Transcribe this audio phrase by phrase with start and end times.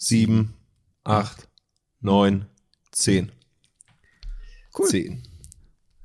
[0.00, 0.54] sieben,
[1.04, 1.48] acht,
[2.00, 2.46] neun,
[2.90, 3.30] zehn.
[4.76, 4.88] Cool.
[4.88, 5.22] Zehn.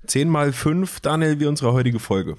[0.05, 2.37] Zehn mal fünf, Daniel, wie unsere heutige Folge.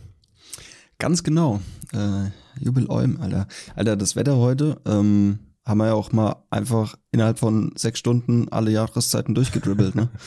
[0.99, 1.61] Ganz genau.
[1.93, 2.31] Äh,
[2.61, 3.49] Jubiläum, Alter.
[3.75, 8.49] Alter, das Wetter heute ähm, haben wir ja auch mal einfach innerhalb von sechs Stunden
[8.51, 10.11] alle Jahreszeiten durchgedribbelt, ne?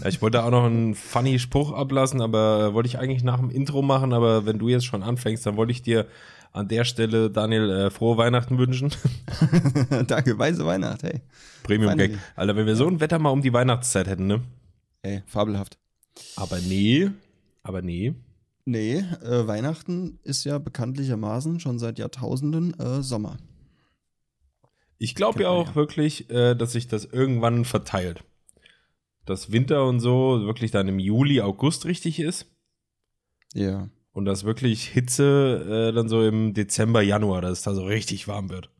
[0.00, 3.50] Ja, ich wollte auch noch einen funny Spruch ablassen, aber wollte ich eigentlich nach dem
[3.50, 6.08] Intro machen, aber wenn du jetzt schon anfängst, dann wollte ich dir
[6.54, 8.90] an der Stelle, Daniel, äh, frohe Weihnachten wünschen.
[10.06, 11.20] Danke, weiße Weihnacht, hey.
[11.64, 12.12] Premium Gag.
[12.12, 12.26] Finally.
[12.36, 14.40] Alter, wenn wir so ein Wetter mal um die Weihnachtszeit hätten, ne?
[15.02, 15.78] Ey, fabelhaft.
[16.36, 17.10] Aber nee,
[17.64, 18.14] aber nee.
[18.64, 23.36] Nee, äh, Weihnachten ist ja bekanntlichermaßen schon seit Jahrtausenden äh, Sommer.
[24.98, 25.74] Ich glaube ja auch ja.
[25.74, 28.22] wirklich, äh, dass sich das irgendwann verteilt.
[29.24, 32.46] Dass Winter und so wirklich dann im Juli, August richtig ist.
[33.54, 33.88] Ja.
[34.14, 38.26] Und dass wirklich Hitze äh, dann so im Dezember, Januar, dass es da so richtig
[38.28, 38.70] warm wird.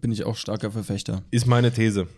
[0.00, 1.22] Bin ich auch starker Verfechter.
[1.30, 2.08] Ist meine These.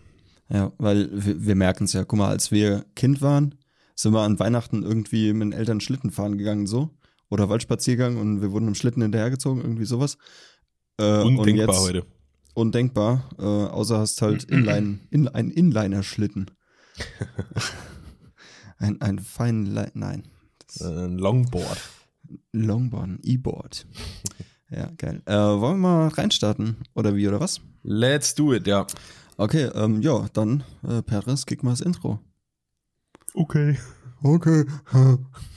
[0.48, 2.04] Ja, weil wir, wir merken es ja.
[2.04, 3.54] Guck mal, als wir Kind waren,
[3.94, 6.90] sind wir an Weihnachten irgendwie mit den Eltern Schlitten fahren gegangen, so.
[7.28, 10.16] Oder Waldspaziergang und wir wurden im Schlitten hinterhergezogen, irgendwie sowas.
[10.98, 12.06] Äh, und Undenkbar jetzt- heute.
[12.54, 16.50] Undenkbar, äh, außer hast halt Inline, in, ein Inliner-Schlitten.
[18.78, 20.22] ein, ein feinen, nein,
[20.80, 21.78] Ein Longboard.
[22.52, 23.86] Longboard, ein E-Board.
[24.70, 25.22] ja, geil.
[25.26, 26.76] Äh, wollen wir mal reinstarten?
[26.94, 27.60] Oder wie, oder was?
[27.82, 28.86] Let's do it, ja.
[29.36, 32.20] Okay, ähm, ja, dann, äh, Peres, kick mal das Intro.
[33.34, 33.78] Okay.
[34.22, 34.64] Okay.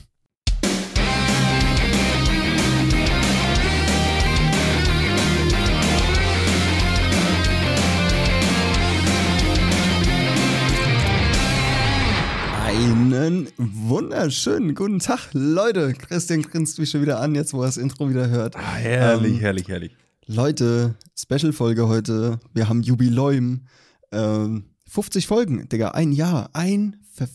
[12.84, 15.92] Einen wunderschönen guten Tag, Leute.
[15.96, 18.56] Christian grinst mich schon wieder an, jetzt wo er das Intro wieder hört.
[18.56, 19.98] Ah, herrlich, Ähm, herrlich, herrlich.
[20.28, 22.40] Leute, Special-Folge heute.
[22.54, 23.66] Wir haben Jubiläum.
[24.14, 26.52] Ähm, 50 Folgen, Digga, ein Jahr.
[26.54, 27.28] Ein, ver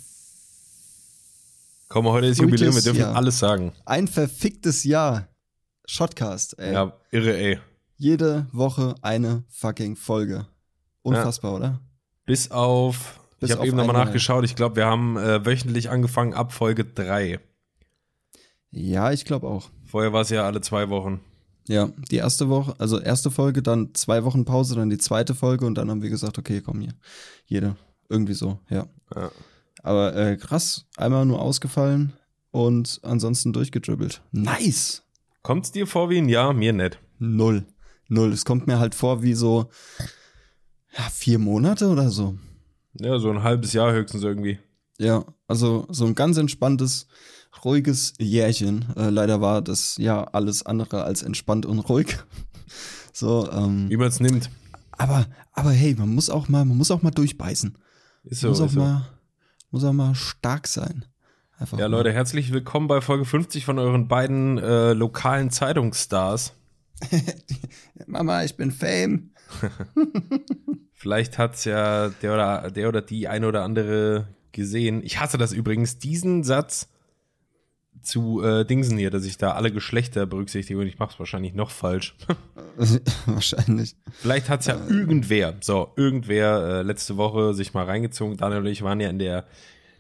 [1.89, 3.15] Komm, heute ist Jubiläum, wir dürfen Jahr.
[3.15, 3.73] alles sagen.
[3.85, 5.29] ein verficktes Jahr.
[5.85, 6.73] Shotcast, ey.
[6.73, 7.59] Ja, irre, ey.
[7.99, 10.47] Jede Woche eine fucking Folge.
[11.03, 11.81] Unfassbar, oder?
[12.25, 16.35] Bis auf, Bis ich habe eben nochmal nachgeschaut, ich glaube, wir haben äh, wöchentlich angefangen
[16.35, 17.41] ab Folge 3.
[18.71, 19.71] Ja, ich glaube auch.
[19.85, 21.21] Vorher war es ja alle zwei Wochen.
[21.67, 25.65] Ja, die erste Woche, also erste Folge, dann zwei Wochen Pause, dann die zweite Folge
[25.65, 26.95] und dann haben wir gesagt, okay, komm hier.
[27.47, 27.77] Jede.
[28.09, 28.87] Irgendwie so, ja.
[29.15, 29.31] Ja.
[29.83, 32.13] Aber äh, krass, einmal nur ausgefallen
[32.51, 34.23] und ansonsten durchgedribbelt.
[34.33, 35.03] Nice!
[35.43, 36.53] Kommt's dir vor wie ein Jahr?
[36.53, 36.99] Mir nicht.
[37.19, 37.67] Null.
[38.09, 38.33] Null.
[38.33, 39.71] Es kommt mir halt vor wie so
[40.97, 42.39] ja, vier Monate oder so.
[43.01, 44.59] Ja, so ein halbes Jahr höchstens irgendwie.
[44.99, 47.07] Ja, also so ein ganz entspanntes,
[47.65, 48.87] ruhiges Jährchen.
[48.97, 52.17] Äh, leider war das ja alles andere als entspannt und ruhig.
[53.13, 54.51] so, ähm, Wie man es nimmt.
[54.93, 57.77] aber, aber hey, man muss auch mal, man muss auch mal durchbeißen.
[58.25, 58.81] Ist so, muss auch ist so.
[58.81, 59.07] mal,
[59.71, 61.05] muss auch mal stark sein.
[61.59, 61.97] Einfach Ja, mal.
[61.97, 66.53] Leute, herzlich willkommen bei Folge 50 von euren beiden äh, lokalen Zeitungsstars.
[68.07, 69.31] Mama, ich bin Fame.
[70.93, 75.03] Vielleicht hat's ja der oder, der oder die eine oder andere gesehen.
[75.05, 76.89] Ich hasse das übrigens, diesen Satz
[78.05, 81.71] zu äh, Dingsen hier, dass ich da alle Geschlechter berücksichtige und ich mach's wahrscheinlich noch
[81.71, 82.15] falsch.
[83.27, 83.97] Wahrscheinlich.
[84.13, 88.37] Vielleicht hat's ja irgendwer, so, irgendwer äh, letzte Woche sich mal reingezogen.
[88.37, 89.47] Daniel und ich waren ja in der,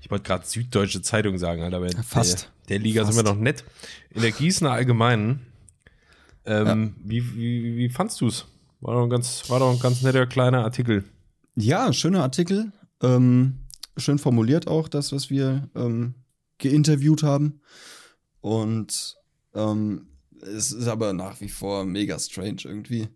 [0.00, 2.50] ich wollte gerade Süddeutsche Zeitung sagen, Alter, aber Fast.
[2.69, 3.15] Der, der Liga Fast.
[3.15, 3.65] sind wir noch nett.
[4.11, 5.47] In der Gießener Allgemeinen.
[6.47, 8.47] Ähm, wie, wie, wie fandst du's?
[8.84, 11.05] War doch ein ganz, war doch ein ganz netter kleiner Artikel.
[11.56, 12.71] Ja, schöner Artikel.
[13.03, 13.61] Ähm,
[13.97, 16.15] schön formuliert auch das, was wir ähm,
[16.59, 17.61] geinterviewt haben.
[18.41, 19.17] Und
[19.55, 20.09] ähm,
[20.43, 23.09] es ist aber nach wie vor mega strange irgendwie.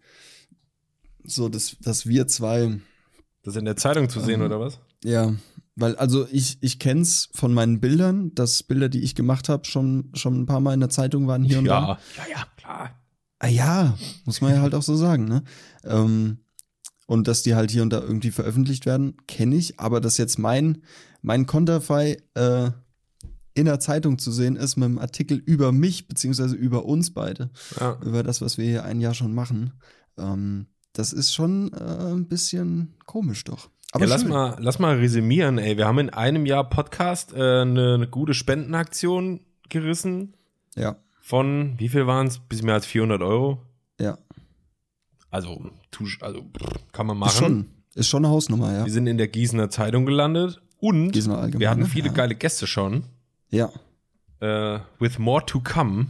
[1.23, 2.81] So, dass, dass wir zwei,
[3.43, 4.81] Das in der Zeitung zu sehen, Ähm, oder was?
[5.05, 5.35] ja,
[5.77, 10.11] weil also ich, ich kenn's von meinen Bildern, dass Bilder, die ich gemacht habe, schon,
[10.15, 11.99] schon ein paar Mal in der Zeitung waren hier und da.
[12.17, 12.98] Ja, ja, ja, klar.
[13.39, 15.43] Ah ja, muss man ja halt auch so sagen, ne?
[15.85, 16.39] Ähm,
[17.07, 20.39] und dass die halt hier und da irgendwie veröffentlicht werden, kenne ich, aber dass jetzt
[20.39, 20.83] mein,
[21.23, 22.71] mein Konterfei äh,
[23.55, 27.51] in der Zeitung zu sehen ist mit einem Artikel über mich, beziehungsweise über uns beide,
[27.81, 27.99] Ja.
[28.05, 29.73] über das, was wir hier ein Jahr schon machen,
[30.19, 33.71] ähm, das ist schon äh, ein bisschen komisch doch.
[33.93, 35.77] Aber ja, lass mal, lass mal resümieren, ey.
[35.79, 40.35] Wir haben in einem Jahr Podcast äh, eine, eine gute Spendenaktion gerissen
[40.77, 40.97] Ja,
[41.29, 42.39] von, wie viel waren es?
[42.39, 43.63] Bisschen mehr als 400 Euro.
[44.01, 44.17] ja.
[45.31, 45.63] Also,
[46.23, 46.43] also
[46.91, 47.37] kann man Ist machen.
[47.37, 48.85] schon, ist schon eine Hausnummer, ja.
[48.87, 52.13] Wir sind in der Gießener Zeitung gelandet und wir hatten viele ja.
[52.15, 53.05] geile Gäste schon.
[53.51, 53.71] Ja.
[54.41, 56.07] Äh, with more to come,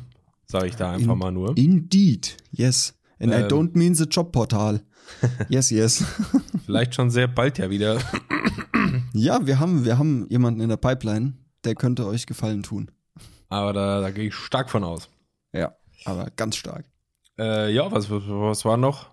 [0.47, 1.57] sage ich da einfach In- mal nur.
[1.59, 2.95] Indeed, yes.
[3.19, 3.49] And I Ähm.
[3.49, 4.83] don't mean the Jobportal.
[5.49, 6.05] Yes, yes.
[6.65, 7.99] Vielleicht schon sehr bald ja wieder.
[9.15, 11.33] Ja, wir haben, wir haben jemanden in der Pipeline,
[11.65, 12.91] der könnte euch Gefallen tun.
[13.49, 15.09] Aber da, da gehe ich stark von aus.
[15.53, 15.75] Ja,
[16.05, 16.85] aber ganz stark.
[17.39, 19.07] Äh, ja, was, was, was war noch?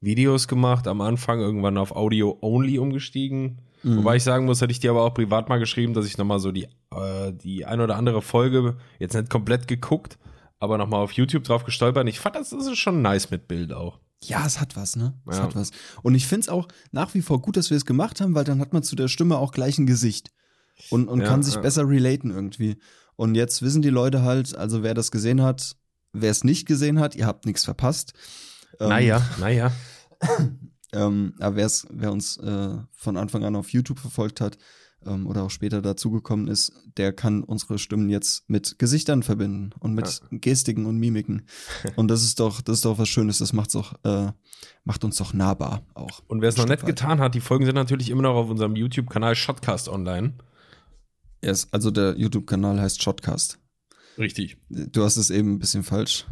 [0.00, 3.60] Videos gemacht, am Anfang irgendwann auf Audio Only umgestiegen.
[3.84, 3.98] Mhm.
[3.98, 6.40] Wobei ich sagen muss, hätte ich dir aber auch privat mal geschrieben, dass ich nochmal
[6.40, 10.18] so die, äh, die ein oder andere Folge jetzt nicht komplett geguckt,
[10.58, 12.08] aber nochmal auf YouTube drauf gestolpert.
[12.08, 14.00] Ich fand, das, das ist schon nice mit Bild auch.
[14.24, 15.14] Ja, es hat was, ne?
[15.28, 15.44] Es Ja.
[15.44, 15.70] hat was.
[16.02, 18.44] Und ich finde es auch nach wie vor gut, dass wir es gemacht haben, weil
[18.44, 20.30] dann hat man zu der Stimme auch gleich ein Gesicht.
[20.90, 21.60] Und, und Ja, kann sich ja.
[21.60, 22.76] besser relaten irgendwie.
[23.22, 25.76] Und jetzt wissen die Leute halt, also wer das gesehen hat,
[26.12, 28.14] wer es nicht gesehen hat, ihr habt nichts verpasst.
[28.80, 29.72] Ähm, naja, naja.
[30.94, 34.58] Ähm, aber wer's, wer uns äh, von Anfang an auf YouTube verfolgt hat
[35.06, 39.94] ähm, oder auch später dazugekommen ist, der kann unsere Stimmen jetzt mit Gesichtern verbinden und
[39.94, 41.46] mit Gestiken und Mimiken.
[41.96, 43.38] Und das ist doch, das ist doch was Schönes.
[43.38, 44.32] Das macht's doch, äh,
[44.84, 46.20] macht uns doch nahbar auch.
[46.26, 48.76] Und wer es noch nicht getan hat, die Folgen sind natürlich immer noch auf unserem
[48.76, 50.34] YouTube-Kanal Shotcast online.
[51.42, 53.58] Yes, also der YouTube-Kanal heißt Shotcast.
[54.18, 54.56] Richtig.
[54.68, 56.26] Du hast es eben ein bisschen falsch.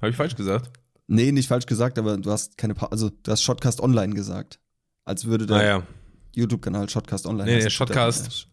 [0.00, 0.70] Habe ich falsch gesagt?
[1.06, 4.58] Nee, nicht falsch gesagt, aber du hast keine pa also du hast Shotcast Online gesagt.
[5.04, 5.82] Als würde der Naja,
[6.34, 7.64] YouTube-Kanal Shotcast Online Nee, heißen.
[7.66, 8.48] der Shotcast.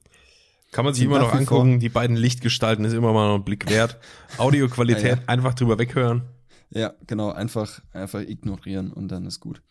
[0.72, 1.80] kann man sich immer noch wie vor- angucken.
[1.80, 3.98] Die beiden Lichtgestalten ist immer mal noch ein Blick wert.
[4.38, 5.24] Audioqualität Ja, ja.
[5.28, 6.24] einfach drüber weghören.
[6.70, 9.62] Ja, genau, einfach, einfach ignorieren und dann ist gut.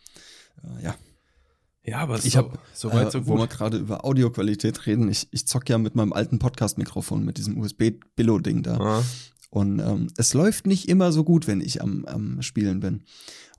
[0.62, 0.94] Äh, ja.
[1.87, 3.51] Ja, aber Ich so, hab, so weit, äh, so Wo wir gut.
[3.51, 8.63] gerade über Audioqualität reden, ich, ich zock ja mit meinem alten Podcast-Mikrofon, mit diesem USB-Billo-Ding
[8.63, 8.79] da.
[8.79, 9.05] Ja.
[9.51, 13.05] Und ähm, es läuft nicht immer so gut, wenn ich am, am Spielen bin.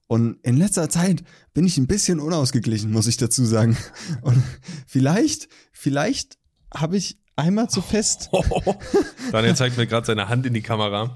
[0.07, 1.23] Und in letzter Zeit
[1.53, 3.77] bin ich ein bisschen unausgeglichen, muss ich dazu sagen.
[4.21, 4.41] Und
[4.87, 6.37] vielleicht, vielleicht
[6.73, 8.29] habe ich einmal zu fest,
[9.31, 11.15] Daniel zeigt mir gerade seine Hand in die Kamera.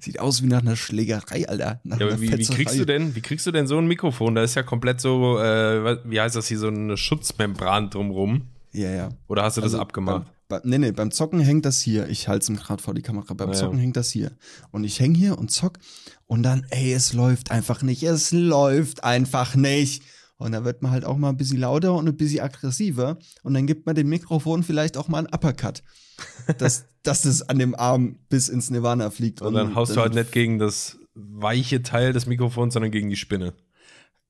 [0.00, 1.80] sieht aus wie nach einer Schlägerei, Alter.
[1.84, 4.34] Nach Ja, aber wie, wie kriegst du denn, wie kriegst du denn so ein Mikrofon?
[4.34, 8.48] Da ist ja komplett so, äh, wie heißt das hier, so eine Schutzmembran drumrum.
[8.72, 9.08] Ja, ja.
[9.28, 10.26] Oder hast du das Also abgemacht?
[10.48, 12.08] Beim, bei, nee, nee, beim Zocken hängt das hier.
[12.08, 13.34] Ich halte es gerade vor die Kamera.
[13.34, 13.54] Beim ja.
[13.54, 14.32] Zocken hängt das hier.
[14.70, 15.78] Und ich hänge hier und zock.
[16.26, 18.02] Und dann, ey, es läuft einfach nicht.
[18.02, 20.02] Es läuft einfach nicht.
[20.42, 23.18] Und da wird man halt auch mal ein bisschen lauter und ein bisschen aggressiver.
[23.42, 25.82] Und dann gibt man dem Mikrofon vielleicht auch mal einen Uppercut.
[26.58, 29.42] Dass, dass es an dem Arm bis ins Nirvana fliegt.
[29.42, 33.16] Und dann haust du halt nicht gegen das weiche Teil des Mikrofons, sondern gegen die
[33.16, 33.54] Spinne.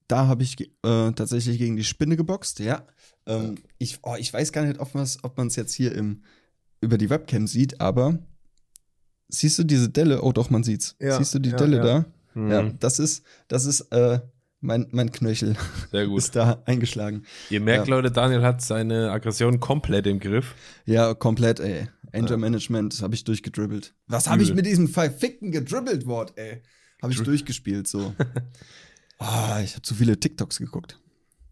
[0.09, 2.87] Da habe ich äh, tatsächlich gegen die Spinne geboxt, ja.
[3.27, 6.23] Ähm, ich, oh, ich weiß gar nicht, ob man es jetzt hier im,
[6.81, 8.19] über die Webcam sieht, aber
[9.29, 10.23] siehst du diese Delle?
[10.23, 10.97] Oh doch, man sieht's.
[11.01, 11.83] Ja, siehst du die ja, Delle ja.
[11.83, 12.07] da?
[12.35, 12.51] Mhm.
[12.51, 14.21] Ja, das ist, das ist äh,
[14.63, 15.57] mein, mein Knöchel
[15.91, 16.19] Sehr gut.
[16.21, 17.25] ist da eingeschlagen.
[17.51, 17.95] Ihr merkt, Ja.
[17.95, 20.55] Leute, Daniel hat seine Aggression komplett im Griff.
[20.87, 21.89] Ja, komplett, ey.
[22.15, 23.95] Angel Management habe ich durchgedribbelt.
[24.07, 26.63] Was habe ich mit diesem verfickten gedribbelt Wort, ey?
[27.03, 28.15] Habe ich Dri- durchgespielt so.
[29.19, 30.99] Ah, ich habe zu viele TikToks geguckt.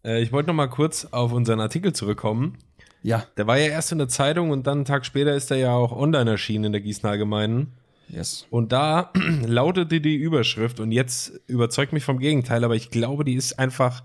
[0.04, 2.58] Äh, ich wollte noch mal kurz auf unseren Artikel zurückkommen.
[3.02, 3.24] Ja.
[3.36, 5.72] Der war ja erst in der Zeitung und dann einen Tag später ist er ja
[5.72, 7.74] auch online erschienen in der Gießener Allgemeinen.
[8.12, 8.46] Yes.
[8.50, 9.12] Und da
[9.46, 14.02] lautete die Überschrift, und jetzt überzeugt mich vom Gegenteil, aber ich glaube, die ist einfach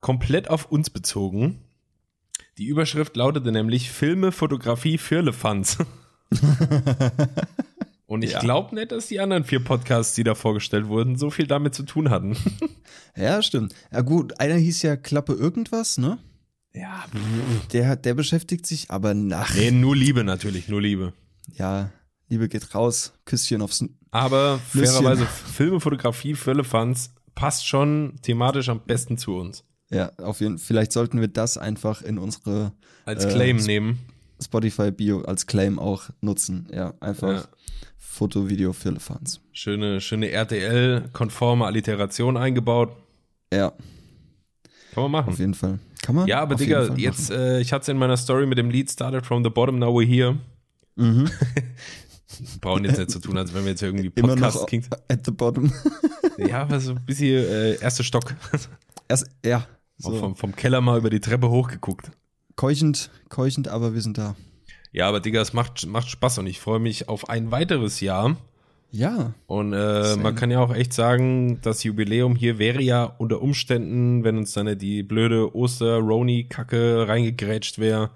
[0.00, 1.58] komplett auf uns bezogen.
[2.58, 5.78] Die Überschrift lautete nämlich Filme, Fotografie für Lefanz.
[8.06, 8.40] Und ich Ja.
[8.40, 11.82] glaube nicht, dass die anderen vier Podcasts, die da vorgestellt wurden, so viel damit zu
[11.84, 12.36] tun hatten.
[13.16, 13.76] Ja, stimmt.
[13.92, 16.18] Ja gut, einer hieß ja Klappe irgendwas, ne?
[16.72, 17.04] Ja.
[17.72, 19.54] Der, der beschäftigt sich aber nach.
[19.54, 21.12] Nee, nur Liebe natürlich, nur Liebe.
[21.56, 21.92] Ja,
[22.28, 23.84] Liebe geht raus, Küsschen aufs.
[24.10, 24.94] Aber Flüsschen.
[25.02, 29.64] fairerweise, Filme, Fotografie für Lefanz passt schon thematisch am besten zu uns.
[29.90, 30.66] Ja, auf jeden Fall.
[30.66, 32.72] Vielleicht sollten wir das einfach in unsere
[33.04, 33.98] Als Äh, Claim Sp- nehmen.
[34.42, 36.68] Spotify-Bio als Claim auch nutzen.
[36.72, 37.44] Ja, einfach Ja.
[37.96, 39.40] Foto, Video für Elefants.
[39.52, 42.96] Schöne, schöne RTL-konforme Alliteration eingebaut.
[43.52, 43.72] Ja,
[44.92, 45.30] Kann man machen.
[45.32, 45.78] auf jeden Fall.
[46.02, 46.26] Kann man?
[46.26, 48.90] Ja, aber auf Digga, jetzt, äh, ich hatte es in meiner Story mit dem Lied
[48.90, 50.38] Started from the Bottom, now we're here.
[50.96, 51.28] Mhm.
[52.60, 54.84] Brauchen jetzt nicht zu tun, als wenn wir jetzt irgendwie Immer Podcast noch King.
[55.08, 55.72] at the bottom.
[56.36, 58.34] Ja, aber so ein bisschen äh, erster Stock.
[59.06, 59.66] Erst, ja,
[59.98, 60.16] so.
[60.16, 62.10] vom, vom Keller mal über die Treppe hochgeguckt.
[62.56, 64.34] keuchend, keuchend, aber wir sind da.
[64.90, 68.36] Ja, aber Digga, es macht, macht Spaß und ich freue mich auf ein weiteres Jahr.
[68.90, 73.42] Ja, Und äh, man kann ja auch echt sagen, das Jubiläum hier wäre ja unter
[73.42, 78.10] Umständen, wenn uns dann die blöde Oster-Roni-Kacke reingegrätscht wäre,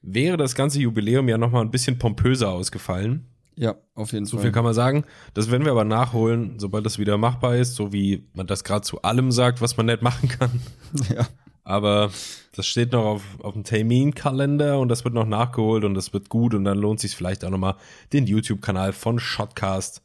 [0.00, 3.26] wäre das ganze Jubiläum ja nochmal ein bisschen pompöser ausgefallen.
[3.56, 4.44] Ja, auf jeden So Fall.
[4.44, 5.04] viel kann man sagen.
[5.34, 8.82] Das werden wir aber nachholen, sobald das wieder machbar ist, so wie man das gerade
[8.82, 10.60] zu allem sagt, was man nicht machen kann.
[11.14, 11.26] ja.
[11.64, 12.10] Aber
[12.54, 16.28] das steht noch auf, auf dem Terminkalender und das wird noch nachgeholt und das wird
[16.28, 17.74] gut und dann lohnt sich vielleicht auch nochmal
[18.12, 20.00] den YouTube-Kanal von Shotcast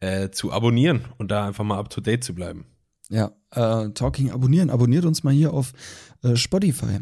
[0.00, 2.64] äh, zu abonnieren und da einfach mal up to date zu bleiben.
[3.10, 4.70] Ja, äh, Talking abonnieren.
[4.70, 5.74] Abonniert uns mal hier auf
[6.22, 7.00] äh, Spotify.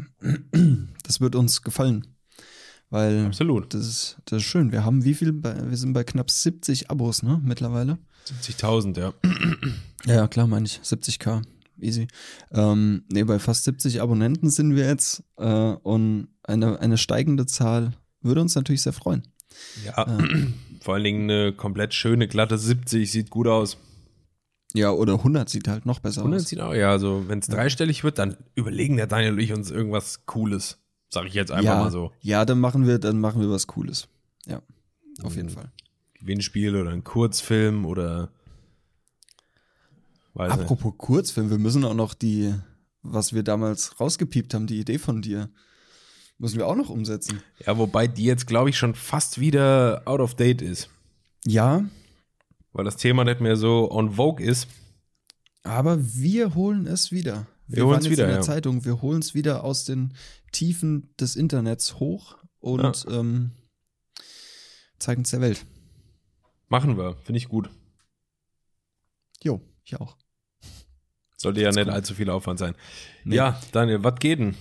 [1.03, 2.07] Das wird uns gefallen.
[2.91, 3.73] Weil Absolut.
[3.73, 4.71] das ist, das ist schön.
[4.73, 5.31] Wir haben wie viel?
[5.31, 7.41] Bei, wir sind bei knapp 70 Abos, ne?
[7.43, 7.97] Mittlerweile.
[8.43, 9.13] 70.000, ja.
[10.05, 10.81] Ja, klar, meine ich.
[10.83, 11.41] 70k.
[11.79, 12.07] Easy.
[12.51, 15.23] Ähm, nee, bei fast 70 Abonnenten sind wir jetzt.
[15.37, 19.23] Äh, und eine, eine steigende Zahl würde uns natürlich sehr freuen.
[19.85, 20.05] Ja,
[20.81, 23.77] vor allen Dingen eine komplett schöne, glatte 70, sieht gut aus.
[24.73, 26.49] Ja, oder 100 sieht halt noch besser 100 aus.
[26.49, 29.71] sieht auch, ja, also wenn es dreistellig wird, dann überlegen der Daniel und ich uns
[29.71, 30.80] irgendwas Cooles.
[31.13, 32.11] Sag ich jetzt einfach ja, mal so.
[32.21, 34.07] Ja, dann machen wir, dann machen wir was Cooles.
[34.47, 34.61] Ja,
[35.23, 35.53] auf jeden Mhm.
[35.53, 35.71] Fall.
[36.15, 38.29] Gewinnspiel oder ein Kurzfilm oder
[40.33, 40.61] weiß nicht.
[40.63, 42.53] Apropos Kurzfilm, wir müssen auch noch die,
[43.01, 45.49] was wir damals rausgepiept haben, die Idee von dir,
[46.37, 47.41] müssen wir auch noch umsetzen.
[47.65, 50.89] Ja, wobei die jetzt, glaube ich, schon fast wieder out of date ist.
[51.45, 51.83] Ja,
[52.73, 54.67] Weil das Thema nicht mehr so on vogue ist.
[55.63, 57.47] aber wir holen es wieder.
[57.71, 58.43] Wir waren jetzt wieder, in der ja.
[58.43, 60.13] Zeitung, wir holen es wieder aus den
[60.51, 63.51] Tiefen des Internets hoch und ähm,
[64.99, 65.65] zeigen es der Welt.
[66.67, 67.69] Machen wir, finde ich gut.
[69.41, 70.17] Jo, ich auch.
[71.37, 72.75] Sollte ja nicht allzu viel Aufwand sein.
[73.25, 74.55] Ja, Daniel, was geht denn?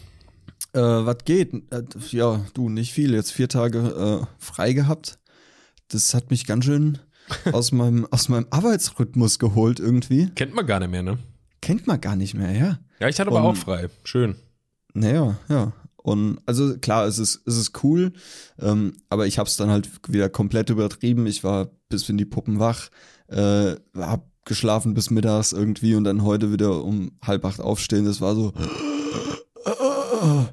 [0.72, 1.52] Äh, was geht?
[1.72, 3.12] Äh, ja, du, nicht viel.
[3.12, 5.18] Jetzt vier Tage äh, frei gehabt.
[5.88, 6.98] Das hat mich ganz schön
[7.52, 10.30] aus meinem, aus meinem Arbeitsrhythmus geholt irgendwie.
[10.30, 11.18] Kennt man gar nicht mehr, ne?
[11.60, 12.78] Kennt man gar nicht mehr, ja.
[13.00, 13.88] Ja, ich hatte aber Und- auch frei.
[14.04, 14.36] Schön.
[14.94, 15.72] Naja, ja.
[15.96, 18.12] Und also klar, es ist, es ist cool,
[18.58, 21.26] ähm, aber ich hab's dann halt wieder komplett übertrieben.
[21.26, 22.88] Ich war bis in die Puppen wach,
[23.28, 28.06] äh, hab geschlafen bis mittags irgendwie und dann heute wieder um halb acht aufstehen.
[28.06, 28.52] Das war so.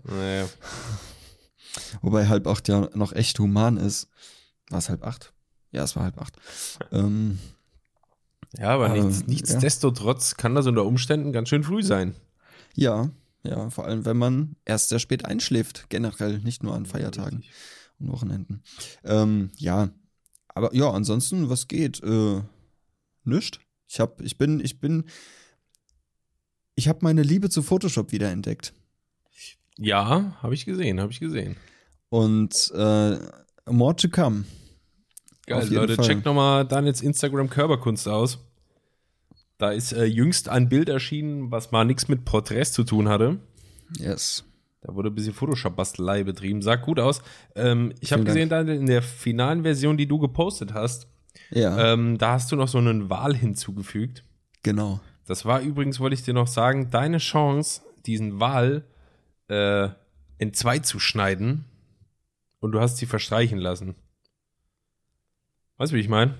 [0.03, 0.47] Naja.
[2.01, 4.07] Wobei halb acht ja noch echt human ist.
[4.69, 5.33] War es halb acht?
[5.71, 6.35] Ja, es war halb acht.
[6.91, 7.39] ähm,
[8.57, 9.25] Ja, aber Ähm, nichts, ja.
[9.27, 12.15] nichtsdestotrotz kann das unter Umständen ganz schön früh sein.
[12.77, 13.09] Ja,
[13.43, 17.55] ja, vor allem wenn man erst sehr spät einschläft, generell, nicht nur an Feiertagen Richtig.
[17.99, 18.61] und Wochenenden.
[19.03, 19.89] Ähm, ja,
[20.49, 22.01] aber ja, ansonsten, was geht?
[22.03, 22.41] Äh,
[23.23, 23.59] nischt.
[23.87, 25.05] Ich hab, ich bin, ich bin,
[26.75, 28.73] ich habe meine Liebe zu Photoshop wiederentdeckt.
[29.77, 31.55] Ja, habe ich gesehen, habe ich gesehen.
[32.09, 33.17] Und äh,
[33.65, 34.45] more to come.
[35.45, 36.05] Geil, Leute, Fall.
[36.05, 38.39] checkt nochmal Daniels Instagram Körperkunst aus.
[39.57, 43.39] Da ist äh, jüngst ein Bild erschienen, was mal nichts mit Porträts zu tun hatte.
[43.97, 44.43] Yes.
[44.81, 46.61] Da wurde ein bisschen Photoshop-Bastelei betrieben.
[46.61, 47.21] Sah gut aus.
[47.55, 51.07] Ähm, ich habe gesehen, Daniel, in der finalen Version, die du gepostet hast,
[51.49, 54.23] Ja, ähm, da hast du noch so einen Wal hinzugefügt.
[54.63, 54.99] genau.
[55.25, 58.85] Das war übrigens, wollte ich dir noch sagen, deine Chance, diesen Wal
[59.49, 59.89] äh,
[60.37, 61.65] in zwei zu schneiden
[62.61, 63.95] und du hast sie verstreichen lassen.
[65.75, 66.35] Weißt du, wie ich meine?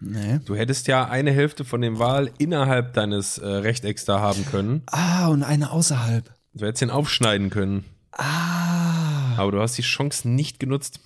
[0.00, 0.40] Nee.
[0.44, 4.82] Du hättest ja eine Hälfte von dem Wal innerhalb deines äh, Rechtecks da haben können.
[4.86, 6.32] Ah, und eine außerhalb.
[6.54, 7.84] Du hättest ihn aufschneiden können.
[8.12, 9.36] Ah.
[9.36, 11.00] Aber du hast die Chance nicht genutzt.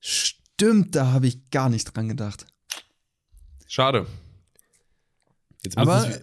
[0.00, 2.46] Stimmt, da habe ich gar nicht dran gedacht.
[3.66, 4.06] Schade.
[5.64, 6.20] Jetzt Aber äh,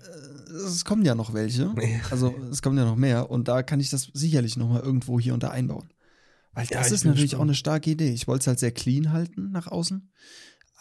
[0.54, 1.74] es kommen ja noch welche.
[2.12, 3.30] Also es kommen ja noch mehr.
[3.32, 5.90] Und da kann ich das sicherlich noch mal irgendwo hier und da einbauen.
[6.54, 7.40] Weil Ja, das ich ist natürlich gespannt.
[7.40, 8.12] auch eine starke Idee.
[8.12, 10.12] Ich wollte es halt sehr clean halten nach außen.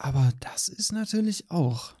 [0.03, 1.93] Aber das ist natürlich auch.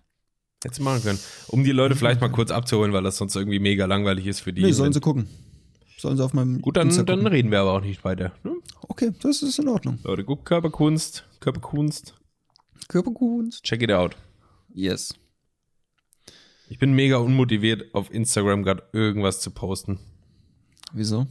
[0.63, 1.19] Du machen können.
[1.49, 4.51] Um die Leute vielleicht mal kurz abzuholen, weil das sonst irgendwie mega langweilig ist für
[4.51, 4.63] die.
[4.63, 5.27] Nee, sollen sie gucken.
[5.99, 7.31] Sollen sie auf meinem Gut, dann, Insta dann gucken.
[7.31, 8.31] reden wir aber auch nicht weiter.
[8.43, 8.55] Ne?
[8.87, 9.99] Okay, das ist in Ordnung.
[10.03, 12.15] Leute, guckt Körperkunst, Körperkunst,
[12.87, 13.63] Körperkunst.
[13.63, 14.15] check it out.
[14.73, 15.13] Yes.
[16.69, 19.99] Ich bin mega unmotiviert, auf Instagram gerade irgendwas zu posten.
[20.91, 21.27] Wieso?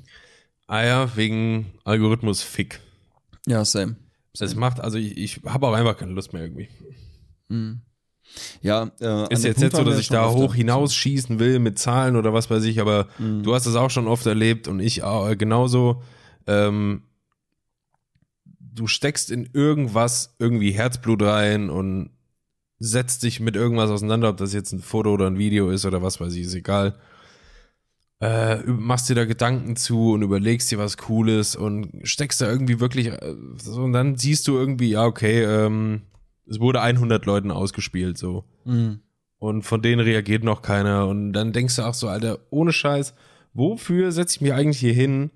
[0.69, 2.79] Ah ja, wegen Algorithmus-Fick.
[3.47, 3.97] Ja, same.
[4.39, 6.69] Das macht, also ich, ich habe auch einfach keine Lust mehr irgendwie.
[7.49, 7.81] Mhm.
[8.63, 12.15] Ja, äh, Ist jetzt Punkt nicht so, dass ich da hoch hinausschießen will mit Zahlen
[12.17, 13.43] oder was weiß ich, aber Mhm.
[13.43, 16.03] du hast es auch schon oft erlebt und ich auch, äh, genauso.
[16.47, 17.03] Ähm,
[18.61, 22.11] du steckst in irgendwas irgendwie Herzblut rein und
[22.79, 26.01] setzt dich mit irgendwas auseinander, ob das jetzt ein Foto oder ein Video ist oder
[26.03, 26.99] was weiß ich, ist egal.
[28.21, 32.79] Äh, machst dir da Gedanken zu und überlegst dir was Cooles und steckst da irgendwie
[32.79, 36.03] wirklich äh, so und dann siehst du irgendwie, ja, okay, ähm,
[36.47, 38.45] es wurde 100 Leuten ausgespielt, so.
[38.65, 39.01] Mhm.
[39.39, 41.07] Und von denen reagiert noch keiner.
[41.07, 43.15] Und dann denkst du auch so, Alter, ohne Scheiß,
[43.55, 45.31] wofür setze ich mich eigentlich hier hin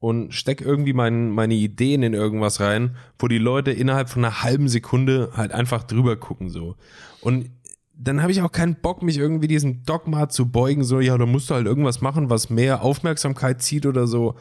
[0.00, 4.42] und steck irgendwie mein, meine Ideen in irgendwas rein, wo die Leute innerhalb von einer
[4.42, 6.76] halben Sekunde halt einfach drüber gucken, so.
[7.20, 7.50] Und
[7.96, 11.26] dann habe ich auch keinen Bock, mich irgendwie diesem Dogma zu beugen, so, ja, da
[11.26, 14.34] musst du halt irgendwas machen, was mehr Aufmerksamkeit zieht oder so.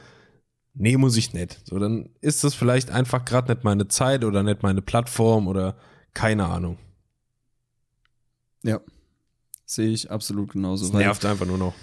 [0.73, 1.61] Nee, muss ich nicht.
[1.65, 5.75] So, dann ist das vielleicht einfach gerade nicht meine Zeit oder nicht meine Plattform oder
[6.13, 6.77] keine Ahnung.
[8.63, 8.79] Ja.
[9.65, 10.85] Sehe ich absolut genauso.
[10.85, 11.73] Das nervt einfach nur noch.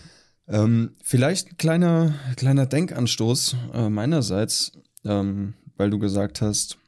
[0.49, 4.73] Ähm, vielleicht ein kleiner, kleiner Denkanstoß äh, meinerseits,
[5.05, 6.79] ähm, weil du gesagt hast,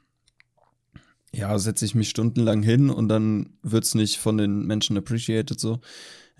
[1.34, 5.80] ja, setze ich mich stundenlang hin und dann wird's nicht von den Menschen appreciated so.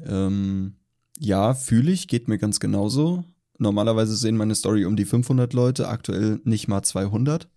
[0.05, 0.75] Ähm,
[1.19, 3.25] ja, fühle ich, geht mir ganz genauso.
[3.59, 7.49] Normalerweise sehen meine Story um die 500 Leute, aktuell nicht mal 200.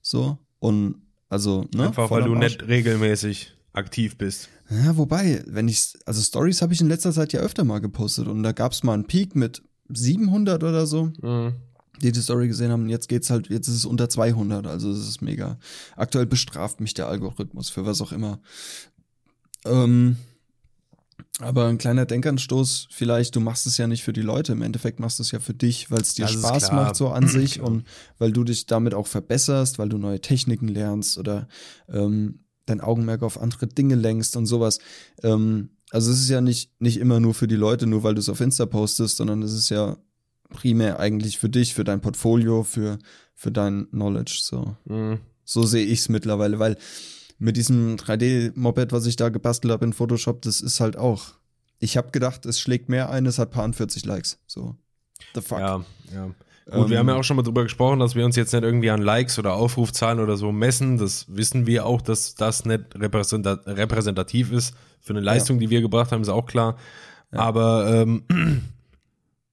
[0.00, 0.38] So.
[0.58, 1.88] Und also, ne?
[1.88, 4.48] Einfach weil du nicht regelmäßig aktiv bist.
[4.70, 8.28] Ja, wobei, wenn ich, also Stories habe ich in letzter Zeit ja öfter mal gepostet
[8.28, 11.54] und da gab's mal einen Peak mit 700 oder so, mhm.
[12.02, 12.88] Die die Story gesehen haben.
[12.88, 15.58] Jetzt geht's halt, jetzt ist es unter 200, also es ist mega.
[15.96, 18.40] Aktuell bestraft mich der Algorithmus für was auch immer.
[19.64, 20.16] Ähm,
[21.38, 25.00] aber ein kleiner Denkanstoß, vielleicht, du machst es ja nicht für die Leute, im Endeffekt
[25.00, 27.60] machst du es ja für dich, weil es dir das Spaß macht so an sich
[27.60, 27.84] und
[28.18, 31.48] weil du dich damit auch verbesserst, weil du neue Techniken lernst oder
[31.88, 34.78] ähm, dein Augenmerk auf andere Dinge lenkst und sowas.
[35.22, 38.20] Ähm, also es ist ja nicht, nicht immer nur für die Leute, nur weil du
[38.20, 39.96] es auf Insta postest, sondern es ist ja
[40.52, 42.98] primär eigentlich für dich, für dein Portfolio, für,
[43.34, 44.40] für dein Knowledge.
[44.42, 45.18] So, mhm.
[45.44, 46.76] so sehe ich es mittlerweile, weil
[47.38, 51.34] mit diesem 3D-Moped, was ich da gebastelt habe in Photoshop, das ist halt auch.
[51.80, 54.38] Ich habe gedacht, es schlägt mehr ein, es hat paar 40 Likes.
[54.46, 54.76] So.
[55.34, 55.58] The fuck.
[55.58, 56.30] Ja, ja.
[56.66, 58.62] Gut, ähm, wir haben ja auch schon mal drüber gesprochen, dass wir uns jetzt nicht
[58.62, 60.98] irgendwie an Likes oder Aufrufzahlen oder so messen.
[60.98, 65.62] Das wissen wir auch, dass das nicht repräsentativ ist für eine Leistung, ja.
[65.62, 66.76] die wir gebracht haben, ist auch klar.
[67.32, 67.40] Ja.
[67.40, 68.22] Aber ähm,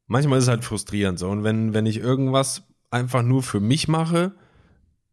[0.10, 1.30] manchmal ist es halt frustrierend so.
[1.30, 4.34] Und wenn, wenn ich irgendwas einfach nur für mich mache,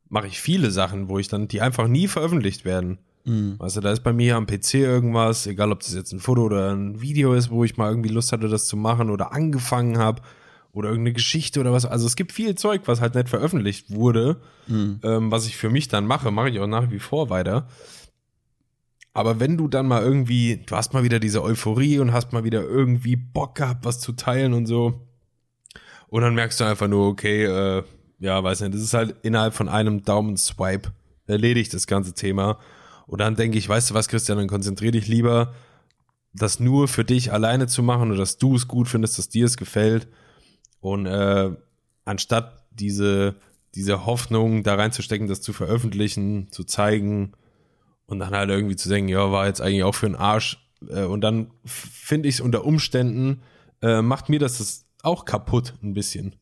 [0.09, 2.99] mache ich viele Sachen, wo ich dann, die einfach nie veröffentlicht werden.
[3.25, 3.59] Mhm.
[3.59, 6.43] Weißt du, da ist bei mir am PC irgendwas, egal ob das jetzt ein Foto
[6.43, 9.99] oder ein Video ist, wo ich mal irgendwie Lust hatte, das zu machen oder angefangen
[9.99, 10.23] habe
[10.73, 11.87] oder irgendeine Geschichte oder was.
[11.87, 15.01] Also es gibt viel Zeug, was halt nicht veröffentlicht wurde, mhm.
[15.03, 17.69] ähm, was ich für mich dann mache, mache ich auch nach wie vor weiter.
[19.17, 22.45] Aber wenn du dann mal irgendwie, du hast mal wieder diese Euphorie und hast mal
[22.45, 25.09] wieder irgendwie Bock gehabt, was zu teilen und so.
[26.09, 27.83] Und dann merkst du einfach nur, okay, äh,
[28.19, 30.93] ja, weiß nicht, das ist halt innerhalb von einem Daumenswipe
[31.27, 32.59] erledigt, das ganze Thema.
[33.07, 35.55] Und dann denke ich, weißt du was, Christian, dann konzentrier dich lieber,
[36.35, 39.47] das nur für dich alleine zu machen oder dass du es gut findest, dass dir
[39.47, 40.09] es gefällt
[40.81, 41.53] und äh,
[42.05, 43.37] anstatt diese,
[43.77, 47.33] diese Hoffnung da reinzustecken, das zu veröffentlichen, zu zeigen
[48.07, 50.59] und dann halt irgendwie zu denken, ja, war jetzt eigentlich auch für einen Arsch.
[50.89, 53.43] Äh, und dann finde ich es unter Umständen,
[53.83, 56.37] äh, macht mir das, das auch kaputt ein bisschen.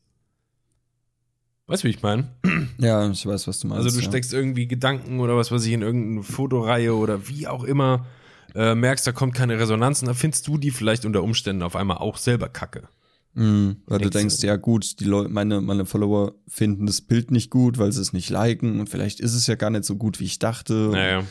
[1.67, 2.29] Weißt du, wie ich meine?
[2.77, 3.85] Ja, ich weiß, was du meinst.
[3.85, 4.39] Also du steckst ja.
[4.39, 8.05] irgendwie Gedanken oder was weiß ich in irgendeine Fotoreihe oder wie auch immer,
[8.53, 11.75] äh, merkst, da kommt keine Resonanz und dann findest du die vielleicht unter Umständen auf
[11.75, 12.89] einmal auch selber kacke.
[13.33, 17.49] Mhm, weil du denkst, ja gut, die Leute, meine, meine Follower finden das Bild nicht
[17.49, 20.19] gut, weil sie es nicht liken und vielleicht ist es ja gar nicht so gut,
[20.19, 20.89] wie ich dachte.
[20.91, 21.23] Naja.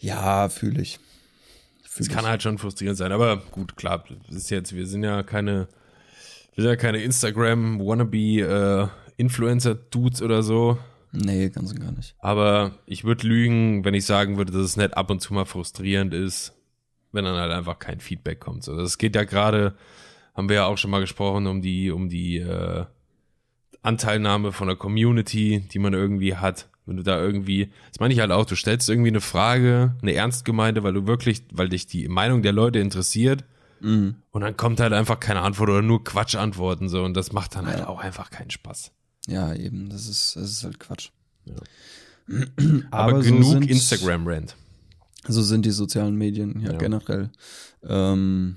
[0.00, 0.98] Ja, fühle ich.
[1.96, 5.68] Das kann halt schon frustrierend sein, aber gut, klar, ist jetzt, wir sind ja keine,
[6.54, 10.78] wir sind ja keine Instagram-Wannabe äh, oder so.
[11.12, 12.14] Nee, ganz und gar nicht.
[12.20, 15.44] Aber ich würde lügen, wenn ich sagen würde, dass es nicht ab und zu mal
[15.44, 16.54] frustrierend ist,
[17.12, 18.62] wenn dann halt einfach kein Feedback kommt.
[18.62, 19.74] So, das geht ja gerade
[20.40, 22.86] haben wir ja auch schon mal gesprochen, um die, um die äh,
[23.82, 26.69] Anteilnahme von der Community, die man irgendwie hat.
[26.86, 30.14] Wenn du da irgendwie, das meine ich halt auch, du stellst irgendwie eine Frage, eine
[30.14, 33.44] ernst gemeinte, weil du wirklich, weil dich die Meinung der Leute interessiert.
[33.80, 34.16] Mhm.
[34.30, 37.66] Und dann kommt halt einfach keine Antwort oder nur Quatschantworten so und das macht dann
[37.66, 38.92] halt auch einfach keinen Spaß.
[39.26, 41.10] Ja, eben, das ist, das ist halt Quatsch.
[41.44, 41.54] Ja.
[42.90, 44.56] Aber, Aber, genug so Instagram-Rant.
[45.28, 46.78] So sind die sozialen Medien ja, ja.
[46.78, 47.30] generell.
[47.82, 48.56] Ähm,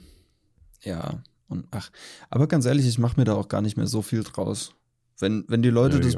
[0.81, 1.91] ja, und ach,
[2.29, 4.73] aber ganz ehrlich, ich mache mir da auch gar nicht mehr so viel draus.
[5.19, 6.17] Wenn, wenn die Leute ja, das.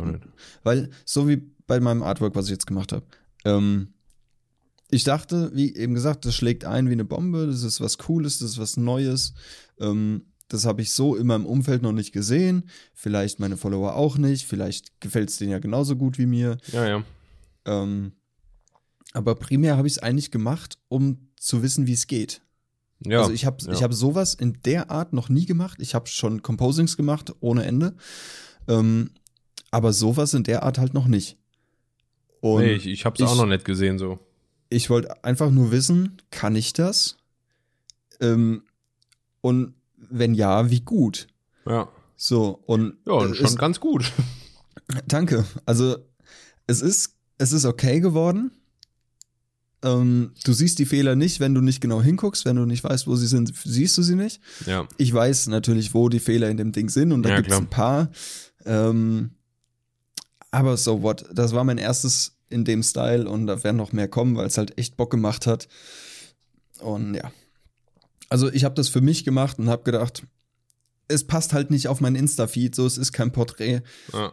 [0.63, 3.05] Weil, so wie bei meinem Artwork, was ich jetzt gemacht habe,
[3.43, 3.89] ähm,
[4.91, 8.39] ich dachte, wie eben gesagt, das schlägt ein wie eine Bombe, das ist was Cooles,
[8.39, 9.33] das ist was Neues.
[9.79, 12.69] Ähm, das habe ich so in meinem Umfeld noch nicht gesehen.
[12.93, 14.45] Vielleicht meine Follower auch nicht.
[14.45, 16.57] Vielleicht gefällt es denen ja genauso gut wie mir.
[16.71, 17.03] Ja, ja.
[17.65, 18.11] Ähm,
[19.13, 22.41] aber primär habe ich es eigentlich gemacht, um zu wissen, wie es geht.
[23.03, 23.71] Ja, also ich habe ja.
[23.71, 25.79] ich hab sowas in der Art noch nie gemacht.
[25.81, 27.95] Ich habe schon Composings gemacht ohne Ende.
[28.67, 29.11] Ähm,
[29.71, 31.37] aber sowas in der Art halt noch nicht.
[32.53, 34.19] Und nee, ich, ich habe es auch noch nicht gesehen so.
[34.69, 37.17] Ich wollte einfach nur wissen, kann ich das?
[38.21, 38.61] Ähm,
[39.41, 41.27] und wenn ja, wie gut?
[41.65, 41.89] Ja.
[42.15, 42.97] So, und.
[43.07, 44.11] Ja, schon ist, ganz gut.
[45.07, 45.43] Danke.
[45.65, 45.97] Also,
[46.67, 48.51] es ist, es ist okay geworden.
[49.81, 53.07] Ähm, du siehst die Fehler nicht, wenn du nicht genau hinguckst, wenn du nicht weißt,
[53.07, 54.39] wo sie sind, siehst du sie nicht.
[54.67, 54.87] Ja.
[54.97, 57.57] Ich weiß natürlich, wo die Fehler in dem Ding sind und da ja, gibt es
[57.57, 58.11] ein paar.
[58.65, 59.31] Ähm,
[60.51, 64.07] aber so what, das war mein erstes in dem Style und da werden noch mehr
[64.07, 65.67] kommen, weil es halt echt Bock gemacht hat.
[66.79, 67.31] Und ja.
[68.29, 70.23] Also ich habe das für mich gemacht und habe gedacht,
[71.07, 73.81] es passt halt nicht auf mein Insta-Feed, so es ist kein Porträt.
[74.13, 74.31] Ja.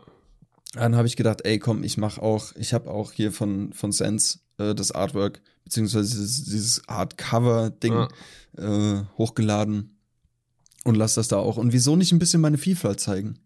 [0.75, 3.93] Dann habe ich gedacht, ey, komm, ich mache auch, ich habe auch hier von, von
[3.93, 8.09] Sense äh, das Artwork, beziehungsweise dieses, dieses Art-Cover-Ding Ja.
[8.57, 9.99] äh, hochgeladen
[10.85, 11.59] und lass das da auch.
[11.59, 13.39] Und wieso nicht ein bisschen meine Vielfalt zeigen?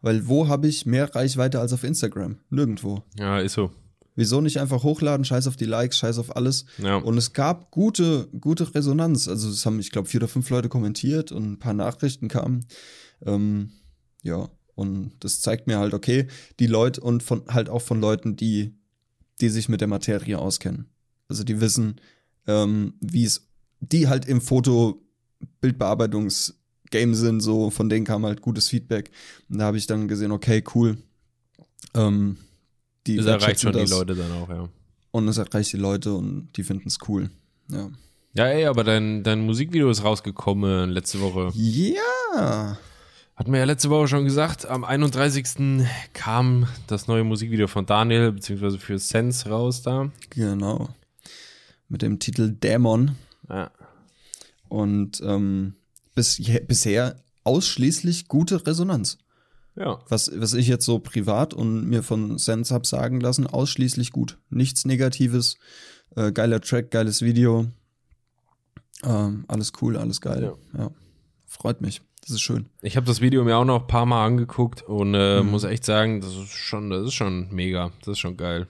[0.00, 2.38] Weil wo habe ich mehr Reichweite als auf Instagram?
[2.48, 3.02] Nirgendwo.
[3.18, 3.70] ja, ist so.
[4.20, 6.66] Wieso nicht einfach hochladen, scheiß auf die Likes, scheiß auf alles.
[6.76, 6.96] Ja.
[6.96, 9.28] Und es gab gute, gute Resonanz.
[9.28, 12.66] Also es haben, ich glaube, vier oder fünf Leute kommentiert und ein paar Nachrichten kamen.
[13.24, 13.70] Ähm,
[14.22, 16.26] ja, und das zeigt mir halt, okay,
[16.58, 18.74] die Leute und von halt auch von Leuten, die,
[19.40, 20.90] die sich mit der Materie auskennen.
[21.30, 21.98] Also die wissen,
[22.46, 23.48] ähm, wie es,
[23.80, 29.12] die halt im Foto-Bildbearbeitungs-Game sind, so von denen kam halt gutes Feedback.
[29.48, 30.98] Und da habe ich dann gesehen, okay, cool.
[31.94, 32.36] Ähm,
[33.12, 33.90] die Das erreicht schon die das.
[33.90, 34.68] Leute dann auch, ja.
[35.10, 37.30] Und es erreicht die Leute und die finden es cool.
[37.68, 37.90] Ja.
[38.32, 41.50] Ja, ey, aber dein, dein Musikvideo ist rausgekommen letzte Woche.
[41.54, 42.78] Ja.
[43.34, 45.84] Hatten wir ja letzte Woche schon gesagt, am 31.
[46.12, 50.12] kam das neue Musikvideo von Daniel, beziehungsweise für Sense raus da.
[50.28, 50.90] Genau.
[51.88, 53.16] Mit dem Titel Dämon.
[53.48, 53.70] Ja.
[54.68, 55.74] Und ähm,
[56.14, 59.18] bis, bisher ausschließlich gute Resonanz.
[59.76, 60.00] Ja.
[60.08, 64.38] Was, was ich jetzt so privat und mir von Sense hab sagen lassen, ausschließlich gut.
[64.50, 65.58] Nichts Negatives.
[66.16, 67.66] Äh, geiler Track, geiles Video.
[69.04, 70.54] Ähm, alles cool, alles geil.
[70.76, 70.90] Ja.
[71.46, 72.02] Freut mich.
[72.20, 72.66] Das ist schön.
[72.82, 75.84] Ich habe das Video mir auch noch ein paar Mal angeguckt und äh, muss echt
[75.84, 77.92] sagen, das ist schon, das ist schon mega.
[78.00, 78.66] Das ist schon geil.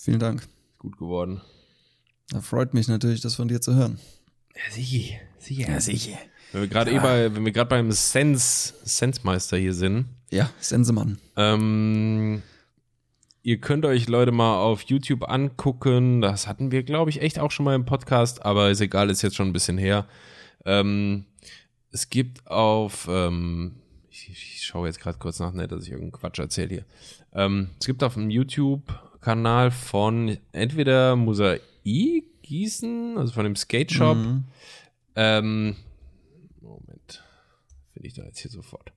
[0.00, 0.48] Vielen Dank.
[0.78, 1.40] Gut geworden.
[2.30, 3.98] Da freut mich natürlich, das von dir zu hören.
[4.54, 5.16] Ja, sicher.
[5.38, 5.80] Sicher.
[5.80, 6.18] sicher.
[6.52, 11.18] Wenn wir gerade eh bei, wenn wir gerade beim Sense, Sense-Meister hier sind, Ja, Sensemann.
[11.36, 12.42] Ähm,
[13.42, 16.20] ihr könnt euch Leute mal auf YouTube angucken.
[16.20, 19.22] Das hatten wir, glaube ich, echt auch schon mal im Podcast, aber ist egal, ist
[19.22, 20.06] jetzt schon ein bisschen her.
[20.64, 21.24] Ähm,
[21.90, 23.76] es gibt auf, ähm,
[24.10, 26.84] ich, ich schaue jetzt gerade kurz nach, nicht, dass ich irgendeinen Quatsch erzähle hier.
[27.32, 31.62] Ähm, es gibt auf dem YouTube-Kanal von entweder Mosaik
[32.42, 34.16] Gießen, also von dem Skate Shop.
[34.16, 34.44] Mhm.
[37.98, 38.92] Finde ich da jetzt hier sofort.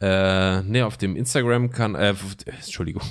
[0.00, 2.14] Äh, ne, auf dem Instagram kann, äh,
[2.46, 3.02] Entschuldigung,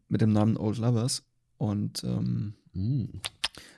[0.08, 1.22] mit dem Namen Old Lovers.
[1.58, 3.04] Und ähm, Mm.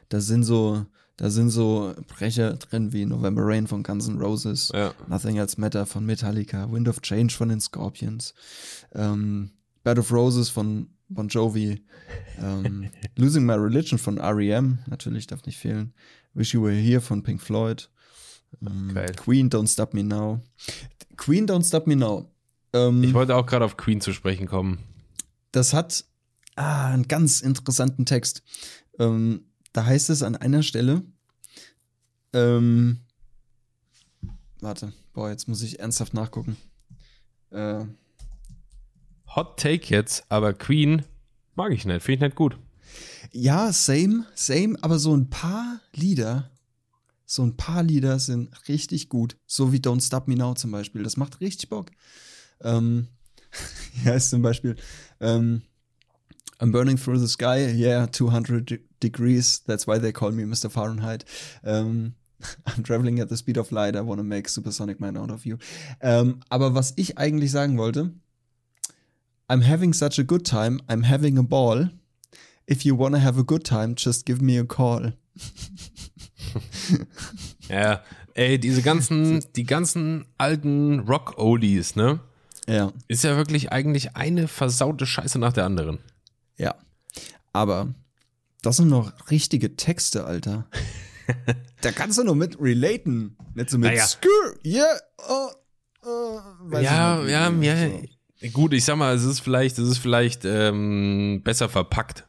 [0.09, 4.71] da sind so, da sind so Brecher drin wie November Rain von Guns N' Roses,
[4.73, 4.95] Ja.
[5.09, 8.35] Nothing Else Matter von Metallica, Wind of Change von den Scorpions,
[8.95, 9.51] ähm,
[9.83, 11.83] Bed of Roses von Bon Jovi,
[12.41, 15.93] ähm, Losing My Religion von R.E.M., natürlich darf nicht fehlen,
[16.35, 17.91] Wish You Were Here von Pink Floyd,
[18.65, 19.13] ähm, Geil.
[19.17, 20.41] Queen Don't Stop Me Now.
[21.17, 22.31] Queen Don't Stop Me Now.
[22.73, 24.79] Ähm, Ich wollte auch gerade auf Queen zu sprechen kommen.
[25.53, 26.05] das hat
[26.57, 28.43] ah, einen ganz interessanten Text.
[28.99, 31.03] Ähm, da heißt es an einer Stelle,
[32.33, 32.99] ähm,
[34.61, 36.57] warte, boah, jetzt muss ich ernsthaft nachgucken.
[37.51, 37.85] Äh,
[39.37, 41.03] Hot Take jetzt, aber Queen
[41.55, 42.57] mag ich nicht, finde ich nicht gut.
[43.33, 46.51] ja, same, same, aber so ein paar Lieder,
[47.27, 49.37] so ein paar Lieder sind richtig gut.
[49.47, 51.03] So wie Don't Stop Me Now zum Beispiel.
[51.03, 51.91] Das macht richtig Bock.
[52.63, 53.09] Ähm,
[54.05, 54.77] ja, ist zum Beispiel
[55.21, 55.63] ähm,
[56.61, 60.71] I'm burning through the sky, yeah, 200 de- degrees, that's why they call me Mr.
[60.71, 61.25] Fahrenheit.
[61.65, 62.15] Ähm,
[62.67, 65.59] I'm traveling at the speed of light, I wanna make supersonic man out of you.
[66.01, 68.13] Ähm, aber was ich eigentlich sagen wollte,
[69.49, 71.91] I'm having such a good time, I'm having a ball.
[72.67, 75.13] If you wanna have a good time, just give me a call.
[77.69, 78.03] Ja,
[78.35, 82.21] ey, diese ganzen, die ganzen alten Rock-Oldies, ne?
[82.67, 82.93] Ja.
[83.09, 85.99] Ist ja wirklich eigentlich eine versaute Scheiße nach der anderen.
[86.57, 86.75] Ja.
[87.53, 87.95] Aber
[88.63, 90.67] das sind noch richtige Texte, Alter.
[91.81, 93.37] da kannst du nur mit relaten.
[93.55, 94.07] Nicht so mit Naja.
[94.07, 94.29] Skr,
[94.65, 94.85] yeah,
[95.29, 95.49] oh,
[96.05, 96.41] oh,
[96.73, 97.91] ja, ich nicht, ja, ja.
[98.43, 98.49] so.
[98.53, 102.27] Gut, ich sag mal, es ist vielleicht, es ist vielleicht ähm, besser verpackt.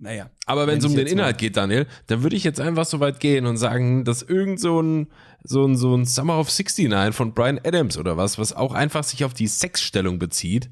[0.00, 0.30] Naja.
[0.46, 3.20] Aber wenn es um den Inhalt geht, Daniel, dann würde ich jetzt einfach so weit
[3.20, 5.08] gehen und sagen, dass irgend so ein,
[5.44, 9.04] so ein, so ein Summer of 69 von Brian Adams oder was, was auch einfach
[9.04, 10.70] sich auf die Sexstellung bezieht,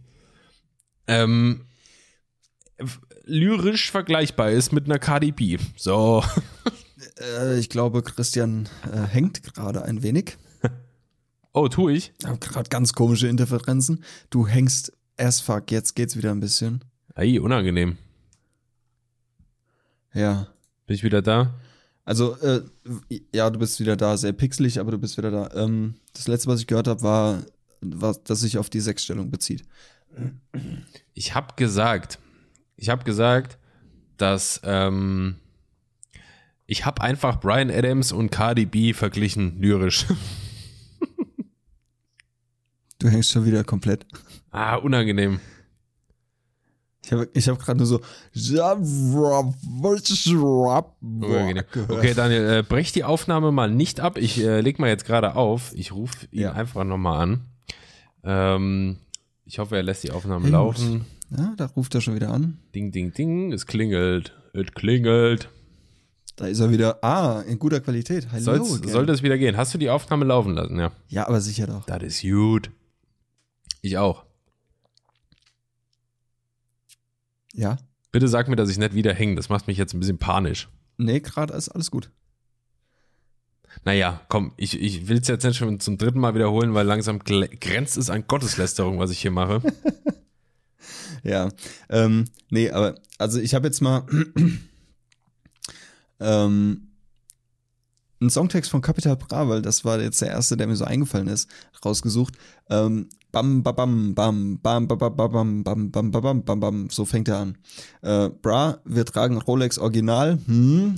[1.07, 1.67] ähm,
[3.25, 4.99] lyrisch vergleichbar ist mit einer
[5.33, 5.59] B.
[5.77, 6.25] So.
[7.21, 10.37] Äh, ich glaube, Christian äh, hängt gerade ein wenig.
[11.53, 12.12] Oh, tu ich?
[12.21, 14.05] Ich habe gerade ganz komische Interferenzen.
[14.31, 15.71] Du hängst as fuck.
[15.71, 16.85] Jetzt geht's wieder ein bisschen.
[17.14, 17.99] Ei, unangenehm.
[20.14, 20.49] Ja.
[20.87, 21.55] Bin ich wieder da?
[22.05, 22.62] Also, äh,
[23.35, 25.51] ja, du bist wieder da, sehr pixelig, aber du bist wieder da.
[25.55, 27.42] Ähm, das letzte, was ich gehört habe, war,
[27.81, 29.64] war, dass sich auf die Sechsstellung bezieht.
[31.12, 32.18] Ich habe gesagt,
[32.77, 33.59] ich habe gesagt,
[34.16, 35.37] dass ähm,
[36.66, 40.07] ich habe einfach Brian Adams und Cardi B verglichen lyrisch.
[42.99, 44.07] Du hängst schon wieder komplett.
[44.51, 45.38] ah, unangenehm.
[47.09, 48.01] Ich habe ich hab gerade nur so.
[51.88, 54.18] Okay, Daniel, äh, brech die Aufnahme mal nicht ab.
[54.18, 55.73] Ich äh, leg mal jetzt gerade auf.
[55.75, 56.53] Ich rufe ihn Ja.
[56.53, 57.40] einfach nochmal an.
[58.25, 58.97] Ähm,
[59.47, 60.53] ich hoffe, er lässt die Aufnahme Helmut.
[60.53, 61.07] laufen.
[61.31, 62.59] Ja, da ruft er schon wieder an.
[62.75, 63.55] Ding, ding, ding.
[63.55, 64.35] Es klingelt.
[64.53, 65.49] Es klingelt.
[66.37, 67.03] Da ist er wieder.
[67.03, 68.29] Ah, in guter Qualität.
[68.33, 68.42] Hallo.
[68.42, 68.90] Soll's, again.
[68.90, 69.57] soll das wieder gehen?
[69.57, 70.79] Hast du die Aufnahme laufen lassen?
[70.79, 70.92] Ja.
[71.09, 71.87] ja, aber sicher doch.
[71.87, 72.71] Das ist gut.
[73.81, 74.25] Ich auch.
[77.59, 77.77] Ja.
[78.12, 79.35] Bitte sag mir, dass ich nicht wieder hänge.
[79.35, 80.68] Das macht mich jetzt ein bisschen panisch.
[80.97, 82.11] Nee, gerade ist alles gut.
[83.85, 87.18] Naja, komm, ich, ich will es jetzt nicht schon zum dritten Mal wiederholen, weil langsam
[87.18, 89.61] grenzt es an Gotteslästerung, was ich hier mache.
[91.25, 91.49] Ja.
[91.88, 94.07] Ähm, nee, aber also ich habe jetzt mal
[96.21, 96.92] ähm,
[98.21, 101.27] einen Songtext von Capital Bra, weil das war jetzt der erste, der mir so eingefallen
[101.27, 101.51] ist,
[101.85, 102.35] rausgesucht.
[102.71, 106.61] Ähm, bam, ba, bam, bam, bam, ba, ba, ba, bam, bam, bam, ba, bam, bam,
[106.61, 107.59] bam, so fängt er an.
[108.03, 110.38] Äh, Bra, wir tragen Rolex Original.
[110.47, 110.97] Hm,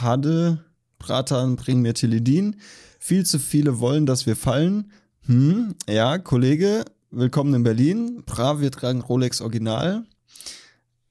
[0.00, 0.64] Hade,
[0.98, 2.56] Bratan, bring mir Teledin.
[2.98, 4.90] Viel zu viele wollen, dass wir fallen.
[5.26, 8.22] Hm, ja, Kollege, willkommen in Berlin.
[8.26, 10.04] Bra, wir tragen Rolex Original.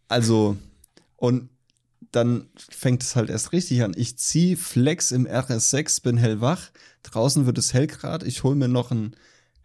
[0.07, 0.57] Also,
[1.15, 1.49] und
[2.11, 3.93] dann fängt es halt erst richtig an.
[3.95, 6.71] Ich zieh Flex im RS6, bin hellwach.
[7.03, 8.23] Draußen wird es hell grad.
[8.23, 9.15] Ich hol mir noch ein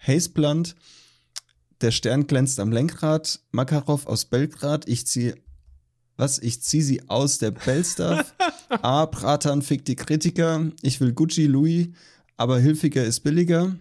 [0.06, 0.74] Hazeblunt.
[1.80, 3.40] Der Stern glänzt am Lenkrad.
[3.50, 4.88] Makarov aus Belgrad.
[4.88, 5.34] Ich zieh
[6.16, 6.38] was?
[6.38, 8.34] Ich zieh sie aus der Bellstuff.
[8.68, 9.06] A.
[9.10, 10.70] Bratan fickt die Kritiker.
[10.82, 11.88] Ich will Gucci, Louis,
[12.36, 13.74] aber hilfiger ist billiger.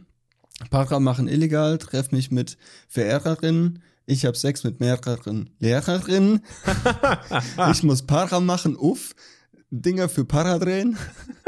[0.70, 1.78] Para machen illegal.
[1.78, 2.58] Treff mich mit
[2.88, 3.84] Verehrerinnen.
[4.06, 6.42] Ich hab Sex mit mehreren Lehrerinnen.
[7.72, 8.76] ich muss Para machen.
[8.76, 9.16] Uff.
[9.70, 10.98] Dinger für Para drehen.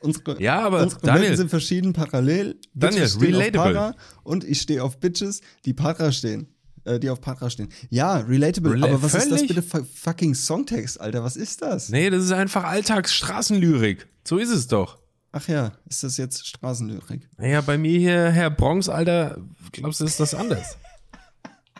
[0.00, 2.56] Unsere, Ja, aber unsere Daniel- sind verschieden, parallel.
[2.74, 3.72] Daniel, Bitches stehen auf relatable.
[3.74, 6.48] Para und ich stehe auf Bitches, die Para stehen.
[6.84, 7.70] Äh, die auf Para stehen.
[7.90, 8.74] Ja, relatable.
[8.74, 11.24] Rela- aber was ist das völlig- bitte für fucking Songtext, Alter?
[11.24, 11.88] Was ist das?
[11.88, 14.06] Nee, das ist einfach Alltagsstraßenlyrik.
[14.24, 14.98] So ist es doch.
[15.32, 17.28] Ach ja, ist das jetzt Straßenlyrik?
[17.38, 19.38] Naja, bei mir hier, Herr Bronx, Alter,
[19.72, 20.76] glaubst du, ist das anders?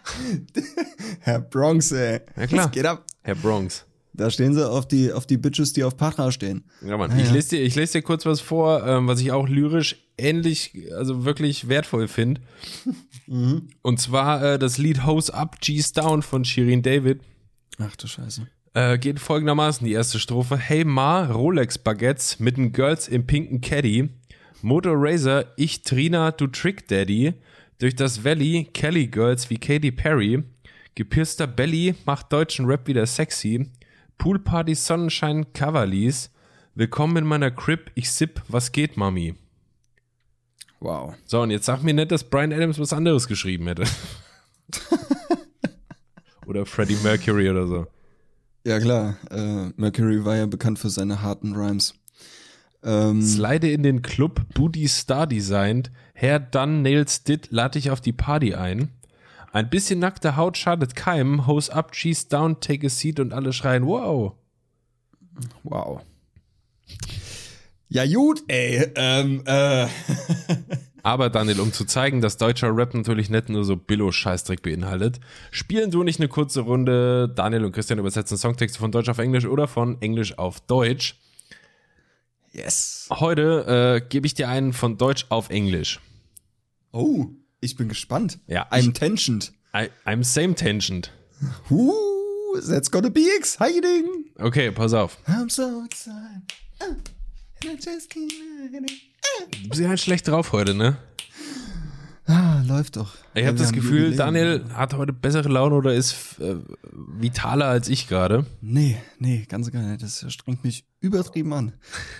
[1.21, 2.21] Herr Bronx, ey.
[2.37, 2.65] Ja, klar.
[2.67, 3.05] Was geht ab?
[3.23, 3.85] Herr Bronx.
[4.17, 6.65] Da stehen sie auf die, auf die Bitches, die auf Para stehen.
[6.81, 7.11] Ja, Mann.
[7.11, 7.33] Ah, ich, ja.
[7.33, 11.25] lese dir, ich lese dir kurz was vor, ähm, was ich auch lyrisch ähnlich, also
[11.25, 12.41] wirklich wertvoll finde.
[13.29, 13.71] Mhm.
[13.83, 17.23] Und zwar äh, das Lied Hose Up, G's Down von Shirin David.
[17.77, 18.47] Ach du Scheiße.
[18.73, 20.57] Äh, geht folgendermaßen die erste Strophe.
[20.57, 24.11] Hey Ma, Rolex Baguettes mit den Girls im pinken Caddy.
[24.63, 27.35] Motor Razor, ich Trina, du Trick Daddy.
[27.79, 30.45] Durch das Valley, Kelly Girls wie Katy Perry.
[30.95, 33.71] Gepierster Belly macht deutschen Rap wieder sexy.
[34.19, 36.31] Poolparty Sonnenschein Cavaliers.
[36.75, 39.35] Willkommen in meiner Crib, ich sip, was geht, Mami?
[40.81, 41.15] Wow.
[41.25, 43.85] So, und jetzt sag mir nicht, dass Brian Adams was anderes geschrieben hätte.
[46.47, 47.87] oder Freddie Mercury oder so.
[48.65, 51.95] Ja klar, äh, Mercury war ja bekannt für seine harten Rhymes.
[52.83, 55.91] Ähm, Slide in den Club, Booty Star designed.
[56.15, 58.91] Herr Dunn Nails Dit lad dich auf die Party ein.
[59.53, 61.47] Ein bisschen nackte Haut schadet keinem.
[61.47, 64.35] Hose up, cheese down, take a seat und alle schreien, wow.
[65.63, 66.01] wow.
[67.89, 68.91] Ja, gut, ey.
[68.95, 69.87] Ähm, äh.
[71.03, 75.21] Aber Daniel, um zu zeigen, dass deutscher Rap natürlich nicht nur so Billo-Scheißdreck beinhaltet,
[75.53, 77.33] spielen du nicht eine kurze Runde.
[77.33, 81.17] Daniel und Christian übersetzen Songtexte von Deutsch auf Englisch oder von Englisch auf Deutsch.
[82.51, 83.09] Yes.
[83.11, 86.01] Heute äh, gebe ich dir einen von Deutsch auf Englisch.
[86.91, 87.27] Oh,
[87.61, 88.39] ich bin gespannt.
[88.47, 89.53] Ja, I'm tensioned.
[89.75, 91.11] I, I'm same tensioned.
[91.71, 94.27] Ooh, that's gonna be exciting.
[94.39, 95.19] Okay, pass auf.
[95.27, 96.43] I'm so excited.
[96.81, 96.95] Uh,
[97.63, 98.33] and I just can't.
[99.63, 100.97] Du bist ja halt schlecht drauf heute, ne?
[102.29, 103.15] Ah, läuft doch.
[103.35, 104.17] Ich Ja, habe das Gefühl.
[104.17, 106.57] Daniel hat heute bessere Laune oder ist äh,
[106.93, 108.47] vitaler als ich gerade.
[108.61, 110.03] Nee, nee, ganz gar nicht.
[110.03, 111.73] Das strengt mich übertrieben an.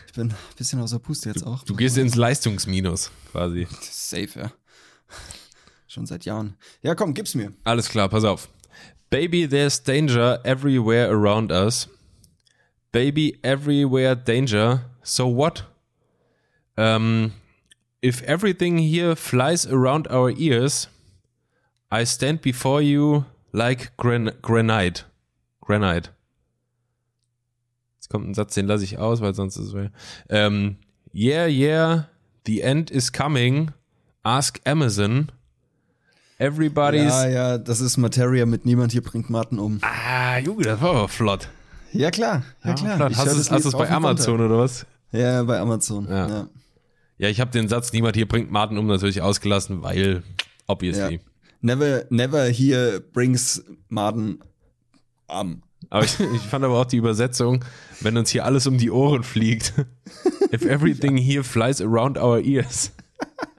[0.07, 1.65] Ich bin ein bisschen außer Puste jetzt auch.
[1.65, 3.67] Du gehst ins Leistungsminus quasi.
[3.81, 4.53] Safe, ja.
[5.87, 6.57] Schon seit Jahren.
[6.83, 7.53] Ja, komm, gib's mir.
[7.65, 8.49] Alles klar, pass auf.
[9.11, 11.89] Baby, there's danger everywhere around us.
[12.93, 14.87] Baby, everywhere danger.
[15.03, 15.65] So what?
[16.77, 17.33] Um,
[18.03, 20.89] if everything here flies around our ears,
[21.91, 25.05] I stand before you like gran granite.
[25.61, 26.11] Granite.
[27.97, 29.91] Jetzt kommt ein Satz, den lasse ich aus, weil sonst ist es.
[30.29, 30.77] Ähm,
[31.13, 32.09] yeah, yeah,
[32.45, 33.73] the end is coming.
[34.27, 35.31] Ask Amazon.
[36.39, 37.13] Everybody's.
[37.13, 39.79] Ja, ja, das ist Materia mit Niemand hier bringt Martin um.
[39.83, 41.49] Ah, Junge, das war aber flott.
[41.93, 42.43] Ja, klar.
[42.65, 42.97] Ja, klar.
[42.97, 43.13] flott.
[43.13, 43.95] Ich Hast du das es bei und runter.
[43.95, 44.85] Amazon oder was?
[45.13, 46.09] Ja, bei Amazon.
[46.11, 46.29] Ja.
[46.29, 46.49] Ja.
[47.19, 50.25] Ja, ich habe den Satz, niemand hier bringt Martin um, natürlich ausgelassen, weil,
[50.67, 51.15] obviously.
[51.15, 51.21] Ja.
[51.61, 54.41] Never, never here brings Martin
[55.29, 55.63] am.
[55.89, 57.65] Aber ich, ich fand aber auch die Übersetzung,
[58.01, 59.73] wenn uns hier alles um die Ohren fliegt.
[60.53, 62.91] If everything here flies around our ears.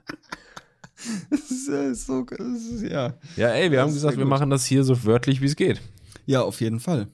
[1.30, 3.14] Das ist, äh, so, das ist, ja.
[3.36, 5.80] Ja, ey, wir haben ist gesagt, wir machen das hier so wörtlich, wie es geht.
[6.26, 7.08] ja, auf jeden Fall.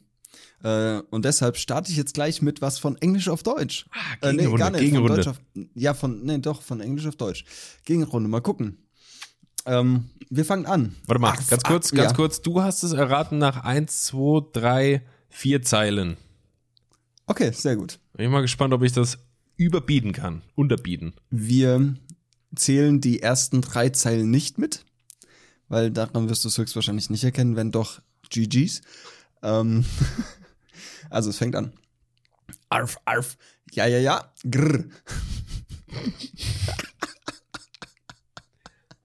[0.62, 3.87] Äh, und deshalb starte ich jetzt gleich mit was von Englisch auf Deutsch.
[3.90, 5.16] Ah, Gegenrunde, Von Gegenrunde.
[5.16, 5.40] Deutsch auf,
[5.74, 7.44] ja, von, nee, doch, von Englisch auf Deutsch.
[7.85, 8.78] Gegenrunde, mal gucken.
[9.66, 10.94] Ähm, wir fangen an.
[11.07, 12.16] Warte mal, Ach, ganz kurz, ganz ja.
[12.16, 12.40] kurz.
[12.40, 16.16] Du hast es erraten nach 1, 2, 3, 4 Zeilen.
[17.26, 17.98] Okay, sehr gut.
[18.14, 19.18] Bin ich mal gespannt, ob ich das
[19.57, 20.42] überbieten kann.
[20.54, 21.14] Unterbieten.
[21.30, 21.94] Wir
[22.56, 24.84] zählen die ersten drei Zeilen nicht mit,
[25.68, 28.82] weil daran wirst du es höchstwahrscheinlich nicht erkennen, wenn doch GGs.
[29.42, 29.84] Ähm,
[31.10, 31.72] also es fängt an.
[32.68, 33.36] Arf, arf,
[33.72, 34.84] ja, ja, ja, grr.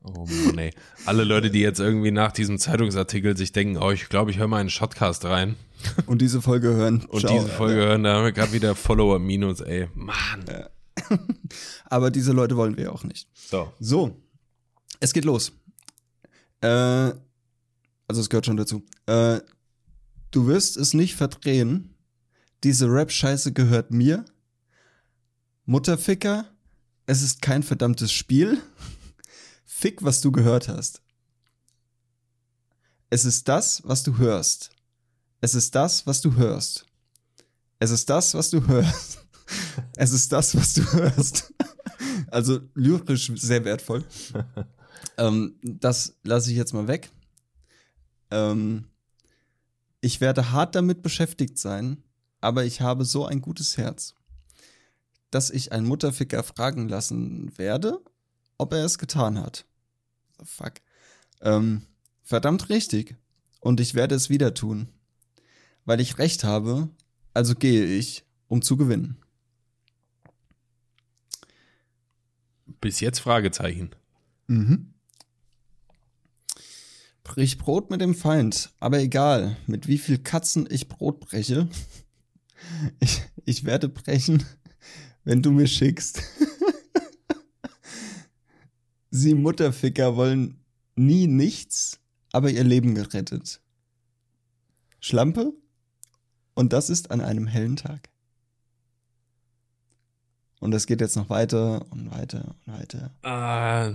[0.02, 0.74] Oh Mann, ey.
[1.06, 4.48] Alle Leute, die jetzt irgendwie nach diesem Zeitungsartikel sich denken, oh, ich glaube, ich höre
[4.48, 5.56] mal einen Shotcast rein
[6.06, 7.06] Und diese Folge hören.
[7.06, 9.88] und Ciao, diese Folge hören, da haben wir gerade wieder Follower minus, ey.
[9.94, 10.46] Mann.
[11.86, 13.28] Aber diese Leute wollen wir ja auch nicht.
[13.34, 13.72] So.
[13.80, 14.16] So,
[15.00, 15.52] es geht los.
[16.62, 18.84] Äh, also es gehört schon dazu.
[19.06, 19.42] Äh,
[20.32, 21.96] du wirst es nicht verdrehen.
[22.64, 24.26] Diese Rap-Scheiße gehört mir.
[25.66, 26.46] Mutterficker,
[27.06, 28.62] es ist kein verdammtes Spiel.
[29.66, 31.02] Fick, was du gehört hast.
[33.10, 34.72] Es ist das, was du hörst.
[35.42, 36.86] Es ist das, was du hörst.
[37.80, 39.20] Es ist das, was du hörst.
[39.96, 41.54] Es ist das, was du hörst.
[42.32, 44.04] Also lyrisch sehr wertvoll.
[45.18, 47.10] ähm, das lasse ich jetzt mal weg.
[48.32, 48.86] Ähm,
[50.02, 52.04] ich werde hart damit beschäftigt sein,
[52.42, 54.16] aber ich habe so ein gutes Herz,
[55.32, 58.00] dass ich einen Mutterficker fragen lassen werde,
[58.58, 59.66] ob er es getan hat.
[60.40, 60.74] The fuck.
[61.42, 61.82] Ähm,
[62.24, 63.16] verdammt richtig.
[63.60, 64.88] Und ich werde es wieder tun.
[65.86, 66.90] Weil ich recht habe,
[67.34, 69.18] also gehe ich, um zu gewinnen.
[72.82, 73.92] Bis jetzt Fragezeichen.
[74.48, 74.94] Mhm.
[77.24, 81.68] Brich Brot mit dem Feind, aber egal, mit wie viel Katzen ich Brot breche,
[83.00, 84.44] ich, ich werde brechen,
[85.24, 86.24] wenn du mir schickst.
[89.12, 90.64] Sie Mutterficker wollen
[90.96, 92.00] nie nichts,
[92.32, 93.62] aber ihr Leben gerettet.
[95.00, 95.54] Schlampe?
[96.54, 98.10] Und das ist an einem hellen Tag.
[100.60, 103.12] Und das geht jetzt noch weiter und weiter und weiter.
[103.24, 103.92] Ah,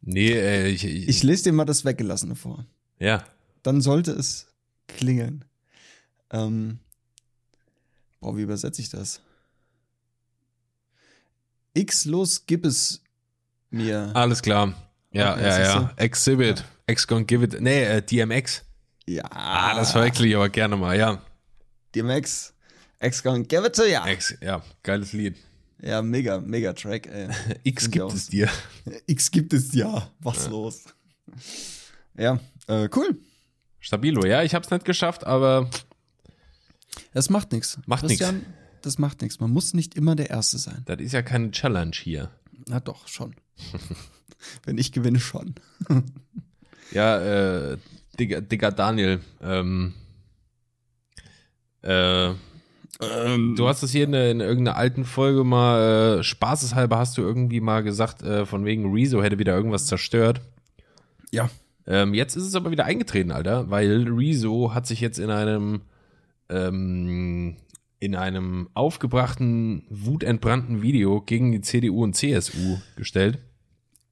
[0.00, 2.64] nee, ey, ich, ich, Ich lese dir mal das Weggelassene vor.
[2.98, 3.24] ja.
[3.64, 4.46] Dann sollte es
[4.86, 5.44] klingeln.
[6.30, 6.78] Ähm,
[8.20, 9.20] boah, wie übersetze ich das?
[11.74, 13.02] X los, gib es
[13.70, 14.10] mir.
[14.14, 14.74] Alles klar.
[15.12, 15.92] Ja, Okay, ja, ja.
[15.96, 16.64] Exhibit.
[16.86, 17.60] X gonna give it.
[17.60, 18.64] Nee, äh, DMX.
[19.06, 21.20] ja, Ah, das verwechsel ich aber gerne mal, ja.
[21.94, 22.54] DMX.
[23.00, 24.06] X gonna give it to ya.
[24.06, 25.36] X, ja, geiles Lied.
[25.80, 27.28] Ja, mega, mega Track, ey.
[27.64, 28.48] X ich gibt es dir.
[29.06, 30.10] X gibt es ja.
[30.20, 30.84] Was los?
[32.16, 33.16] Ja, äh, cool.
[33.78, 35.70] Stabilo, ja, ich hab's nicht geschafft, aber
[37.14, 37.78] Es macht nichts.
[37.86, 38.44] Macht Christian,
[38.82, 39.38] das macht nichts.
[39.38, 40.82] Man muss nicht immer der Erste sein.
[40.86, 42.30] Das ist ja keine Challenge hier.
[42.66, 43.36] Na doch, schon.
[44.64, 45.54] Wenn ich gewinne, schon.
[46.90, 47.18] Ja,
[47.72, 47.78] äh,
[48.18, 49.94] Digga, Digga Daniel, ähm,
[51.82, 52.32] äh,
[53.00, 57.22] Ähm, du hast es hier in, in irgendeiner alten Folge mal, äh, spaßeshalber hast du
[57.22, 60.40] irgendwie mal gesagt, äh, von wegen Rezo hätte wieder irgendwas zerstört.
[61.30, 61.48] ja.
[61.86, 65.80] Ähm, jetzt ist es aber wieder eingetreten, Alter, weil Rezo hat sich jetzt in einem
[66.50, 67.56] ähm,
[67.98, 73.38] in einem aufgebrachten, wutentbrannten Video gegen die CDU und CSU gestellt.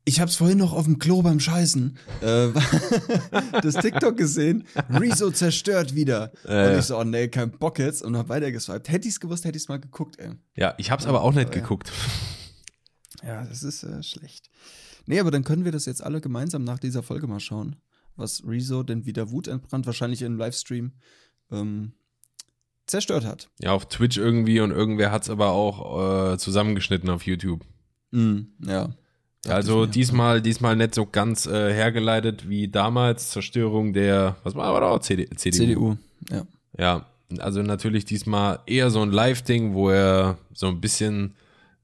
[0.09, 2.49] Ich hab's vorhin noch auf dem Klo beim Scheißen äh,
[3.63, 4.65] das TikTok gesehen.
[4.89, 6.31] Rezo zerstört wieder.
[6.45, 6.71] Äh.
[6.73, 8.03] Und ich so, oh nee, kein Bock jetzt.
[8.05, 8.89] Und hab weitergeswiped.
[8.89, 10.31] Hätte ich's gewusst, hätte ich's mal geguckt, ey.
[10.55, 11.61] Ja, ich hab's aber auch nicht Ja.
[11.61, 11.91] geguckt.
[13.25, 14.49] Ja, das ist äh, schlecht.
[15.07, 17.75] Nee, aber dann können wir das jetzt alle gemeinsam nach dieser Folge mal schauen,
[18.15, 20.93] was Rezo denn wieder wutentbrannt, wahrscheinlich im Livestream,
[21.51, 21.95] ähm,
[22.87, 23.49] zerstört hat.
[23.61, 27.65] Ja, auf Twitch irgendwie und irgendwer hat's aber auch äh, zusammengeschnitten auf YouTube.
[28.13, 28.95] Mhm, ja.
[29.49, 34.81] Also diesmal, diesmal nicht so ganz äh, hergeleitet wie damals Zerstörung der, was war aber
[34.81, 35.57] doch CD, CDU.
[35.57, 35.97] CDU,
[36.31, 36.47] ja.
[36.79, 37.07] Ja,
[37.39, 41.35] also natürlich diesmal eher so ein Live-Ding, wo er so ein bisschen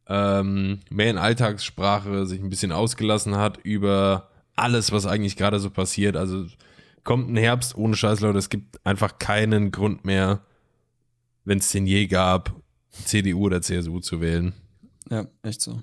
[0.07, 5.71] ähm, mehr in Alltagssprache sich ein bisschen ausgelassen hat über alles, was eigentlich gerade so
[5.71, 6.17] passiert.
[6.17, 6.47] Also
[7.05, 8.39] kommt ein Herbst ohne Scheiß, Leute.
[8.39, 10.41] Es gibt einfach keinen Grund mehr,
[11.45, 12.55] wenn es den je gab,
[12.91, 14.53] CDU oder CSU zu wählen.
[15.11, 15.81] Ja, echt so.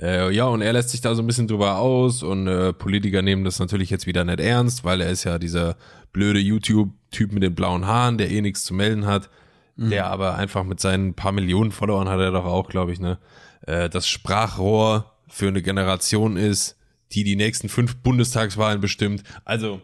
[0.00, 3.22] Äh, ja, und er lässt sich da so ein bisschen drüber aus und äh, Politiker
[3.22, 5.76] nehmen das natürlich jetzt wieder nicht ernst, weil er ist ja dieser
[6.12, 9.28] blöde YouTube-Typ mit den blauen Haaren, der eh nichts zu melden hat,
[9.76, 13.18] der aber einfach mit seinen paar Millionen Followern hat er doch auch, glaube ich, ne,
[13.66, 16.76] äh, das Sprachrohr für eine Generation ist,
[17.12, 19.22] die die nächsten fünf Bundestagswahlen bestimmt.
[19.44, 19.80] Also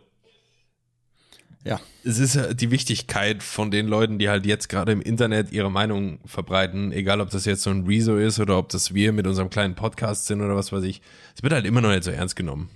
[1.65, 1.81] Ja.
[2.05, 5.71] es ist ja die Wichtigkeit von den Leuten, die halt jetzt gerade im Internet ihre
[5.71, 9.27] Meinung verbreiten, egal ob das jetzt so ein Rezo ist oder ob das wir mit
[9.27, 11.01] unserem kleinen Podcast sind oder was weiß ich.
[11.35, 12.69] Es wird halt immer noch nicht so ernst genommen.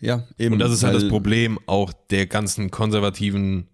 [0.00, 0.54] Ja, eben.
[0.54, 3.68] Und das ist halt das Problem auch der ganzen konservativen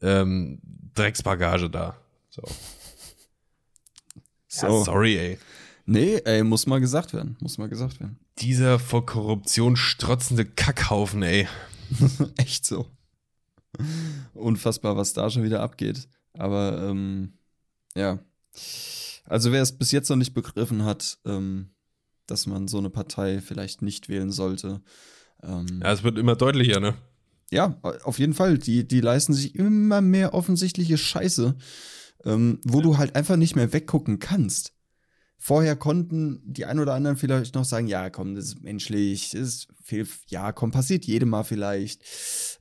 [0.00, 0.60] ähm,
[0.94, 1.96] Drecksbagage da.
[2.30, 2.42] So.
[4.48, 4.68] So.
[4.68, 5.38] Ja, sorry, ey.
[5.84, 7.36] Nee, ey, muss mal gesagt werden.
[7.40, 8.18] Muss mal gesagt werden.
[8.38, 11.46] Dieser vor Korruption strotzende Kackhaufen, ey.
[12.38, 12.86] Echt so.
[14.34, 16.08] Unfassbar, was da schon wieder abgeht.
[16.34, 17.32] Aber ähm,
[17.96, 18.18] ja.
[19.24, 21.70] Also wer es bis jetzt noch nicht begriffen hat, ähm,
[22.26, 24.80] dass man so eine Partei vielleicht nicht wählen sollte.
[25.42, 26.94] Ähm, Ja, es wird immer deutlicher, ne?
[27.50, 28.58] ja, auf jeden Fall.
[28.58, 31.56] Die, die leisten sich immer mehr offensichtliche Scheiße,
[32.24, 34.72] ähm, wo du halt einfach nicht mehr weggucken kannst.
[35.38, 39.40] Vorher konnten die ein oder anderen vielleicht noch sagen, ja, komm, das ist menschlich, das
[39.40, 42.02] ist viel, ja, komm, passiert jedem mal vielleicht.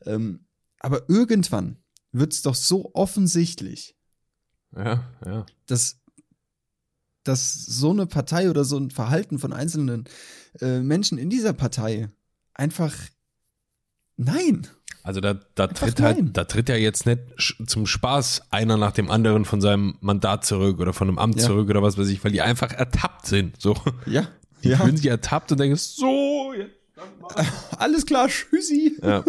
[0.05, 0.45] Ähm,
[0.86, 1.77] aber irgendwann
[2.11, 3.95] wird's doch so offensichtlich,
[4.75, 5.45] Ja, ja.
[5.67, 5.99] dass,
[7.23, 10.05] dass so eine Partei oder so ein Verhalten von einzelnen
[10.61, 12.09] äh, Menschen in dieser Partei
[12.53, 12.93] einfach
[14.15, 14.67] nein.
[15.03, 17.19] Also da, da Einfach tritt halt, da tritt ja jetzt nicht
[17.67, 21.45] zum Spaß einer nach dem anderen von seinem Mandat zurück oder von einem Amt Ja.
[21.47, 23.61] zurück oder was weiß ich, weil die einfach ertappt sind.
[23.61, 23.75] So.
[24.07, 24.27] Ja,
[24.63, 24.77] Die ja.
[24.77, 26.71] fühlen sich ertappt und denken, so, jetzt
[27.77, 28.97] Alles klar, tschüssi.
[29.03, 29.23] ja.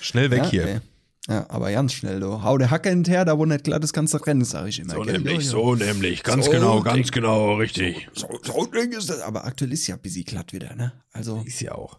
[0.00, 0.66] Schnell weg ja, hier.
[0.66, 0.80] ey.
[1.28, 2.42] Ja, aber ganz schnell, du.
[2.42, 4.94] Hau der Hacke hinterher, da wo nicht klar das kannst du rennen, sag ich immer.
[4.94, 5.18] So gell?
[5.20, 8.08] nämlich, so nämlich, ganz So genau, ganz genau, richtig.
[8.14, 9.20] So, so Ding ist das.
[9.20, 10.92] Aber aktuell ist ja busy glatt wieder, ne?
[11.12, 11.98] Also, Ist ja auch.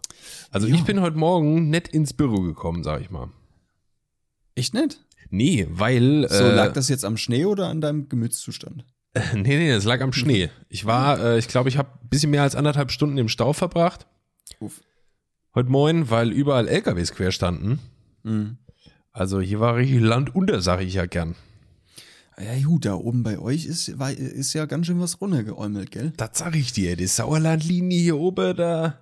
[0.50, 0.74] Also Ja.
[0.74, 3.28] ich bin heute Morgen nicht ins Büro gekommen, sag ich mal.
[4.56, 5.00] echt nicht?
[5.30, 6.26] Nee, weil.
[6.28, 8.84] So, äh, lag das jetzt am Schnee oder an deinem Gemütszustand?
[9.34, 10.48] Nee, nee, das lag am Schnee.
[10.68, 13.52] Ich war, äh, ich glaube, ich habe ein bisschen mehr als anderthalb Stunden im Stau
[13.52, 14.06] verbracht.
[14.58, 14.80] Uff.
[15.54, 17.78] Heute Morgen, weil überall LKWs quer standen.
[18.22, 18.58] Mhm.
[19.12, 21.34] Also hier war richtig Land unter, sag ich ja gern.
[22.38, 26.12] Ja, gut, da oben bei euch ist, war, ist ja ganz schön was runtergeäumelt, gell?
[26.16, 28.98] Das sag ich dir, die Sauerlandlinie hier oben, da.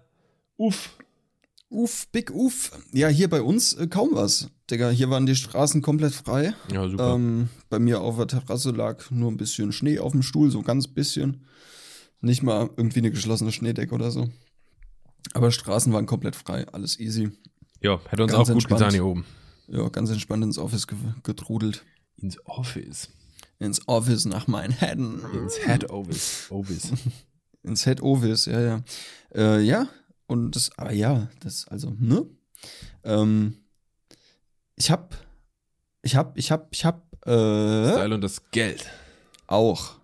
[0.57, 0.97] Uff.
[1.68, 2.73] Uff, big uff.
[2.93, 4.51] Ja, hier bei uns äh, kaum was.
[4.68, 6.53] Digga, hier waren die Straßen komplett frei.
[6.73, 7.14] Ja, super.
[7.14, 10.62] Ähm, bei mir auf der Terrasse lag nur ein bisschen Schnee auf dem Stuhl, so
[10.62, 11.47] ganz bisschen.
[12.21, 14.29] Nicht mal irgendwie eine geschlossene Schneedecke oder so.
[15.33, 17.31] Aber Straßen waren komplett frei, alles easy.
[17.81, 18.81] Ja, hätte uns ganz auch gut entspannt.
[18.81, 19.24] getan hier oben.
[19.68, 21.85] Ja, ganz entspannt ins Office ge getrudelt.
[22.16, 23.09] Ins Office.
[23.59, 25.22] Ins Office nach Manhattan.
[25.35, 26.47] Ins Head Office.
[26.51, 26.93] Office.
[27.62, 28.83] Ins Head Office, ja, ja.
[29.35, 29.89] Äh, ja,
[30.26, 32.26] und das, aber ja, das, also, ne?
[33.05, 33.57] Ähm,
[34.76, 35.14] ich hab,
[36.03, 38.87] ich hab, ich hab, ich hab, äh, Style und das Geld.
[39.47, 39.97] auch,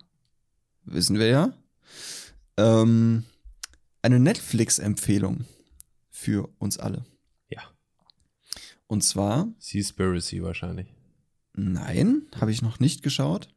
[0.83, 1.53] wissen wir ja,
[2.57, 3.23] ähm,
[4.01, 5.45] eine Netflix-Empfehlung
[6.09, 7.05] für uns alle.
[8.87, 10.87] Und zwar, Seaspiracy wahrscheinlich.
[11.53, 13.49] nein, habe ich noch nicht geschaut.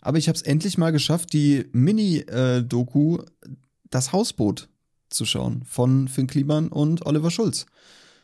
[0.00, 3.18] Aber ich habe es endlich mal geschafft, die Mini-Doku
[3.90, 4.68] Das Hausboot
[5.10, 7.66] zu schauen von Finn Kliman und Oliver Schulz.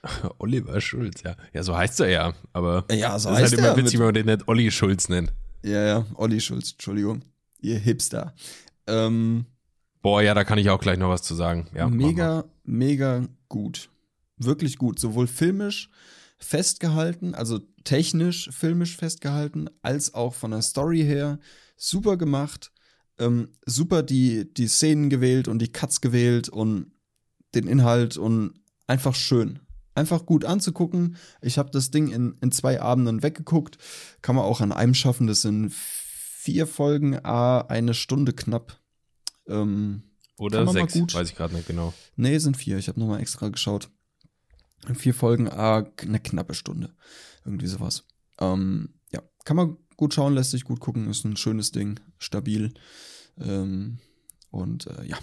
[0.38, 1.36] Oliver Schulz, ja.
[1.52, 3.76] Ja, so heißt er ja, aber Ja, so das ist heißt halt immer er.
[3.76, 5.32] witzig, wenn man den nicht Olli Schulz nennt.
[5.62, 7.22] Ja, ja, Olli Schulz, Entschuldigung.
[7.60, 8.34] Ihr Hipster.
[8.86, 9.44] Ähm,
[10.02, 11.68] Boah, ja, da kann ich auch gleich noch was zu sagen.
[11.74, 13.90] Ja, mega, mega gut.
[14.38, 14.98] Wirklich gut.
[14.98, 15.90] Sowohl filmisch
[16.40, 21.38] festgehalten, also technisch filmisch festgehalten, als auch von der Story her
[21.76, 22.72] super gemacht.
[23.18, 26.92] Ähm, super die, die Szenen gewählt und die Cuts gewählt und
[27.54, 28.54] den Inhalt und
[28.86, 29.60] einfach schön.
[29.94, 31.16] Einfach gut anzugucken.
[31.42, 33.76] Ich habe das Ding in, in zwei Abenden weggeguckt.
[34.22, 35.26] Kann man auch an einem schaffen.
[35.26, 38.80] Das sind vier Folgen, a eine Stunde knapp.
[39.46, 40.04] Ähm,
[40.38, 41.92] Oder sechs, weiß ich gerade nicht genau.
[42.16, 42.78] Nee, sind vier.
[42.78, 43.90] Ich habe nochmal extra geschaut.
[44.94, 46.94] Vier Folgen, ah, eine knappe Stunde.
[47.44, 48.04] Irgendwie sowas.
[48.40, 52.72] Ähm, ja, kann man gut schauen, lässt sich gut gucken, ist ein schönes Ding, stabil.
[53.38, 53.98] Ähm,
[54.50, 55.18] und äh, ja,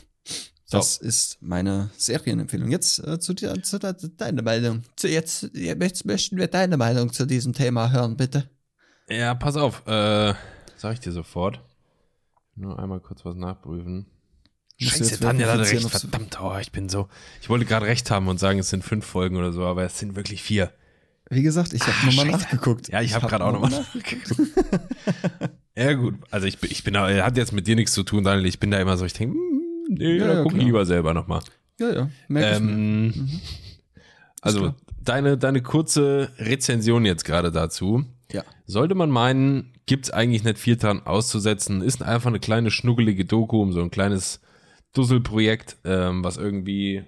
[0.66, 0.78] So.
[0.78, 2.70] das ist meine Serienempfehlung.
[2.70, 4.84] Jetzt äh, zu, dir, zu de, deiner Meinung.
[4.96, 8.50] Zu jetzt, jetzt möchten wir deine Meinung zu diesem Thema hören, bitte.
[9.10, 10.34] Ja, pass auf, äh,
[10.76, 11.62] sag ich dir sofort.
[12.56, 14.08] Nur einmal kurz was nachprüfen.
[14.80, 17.08] Scheiße, Daniel hat recht, verdammt, oh, ich bin so,
[17.42, 19.98] ich wollte gerade recht haben und sagen, es sind fünf Folgen oder so, aber es
[19.98, 20.72] sind wirklich vier.
[21.30, 22.88] Wie gesagt, ich habe Ah, nochmal nachgeguckt.
[22.90, 24.34] Ja, ich habe gerade auch nochmal nachgeguckt.
[25.76, 26.16] ja, gut.
[26.32, 28.46] Also ich, bin- ich bin da, hat jetzt mit dir nichts zu tun, Daniel.
[28.46, 29.36] Ich bin da immer so, ich denke,
[29.90, 30.66] nee, Ja, da ja, guck ich klar.
[30.66, 31.42] lieber selber nochmal.
[31.80, 32.46] Ja, ja, ich mir.
[32.46, 33.40] Ähm,
[34.42, 34.76] also, klar.
[35.04, 38.06] deine, deine kurze Rezension jetzt gerade dazu.
[38.32, 38.44] Ja.
[38.66, 41.82] Sollte man meinen, gibt's eigentlich nicht viel dran auszusetzen.
[41.82, 44.40] Ist einfach eine kleine schnuggelige Doku um so ein kleines
[44.94, 47.04] Dusselprojekt, ähm, was irgendwie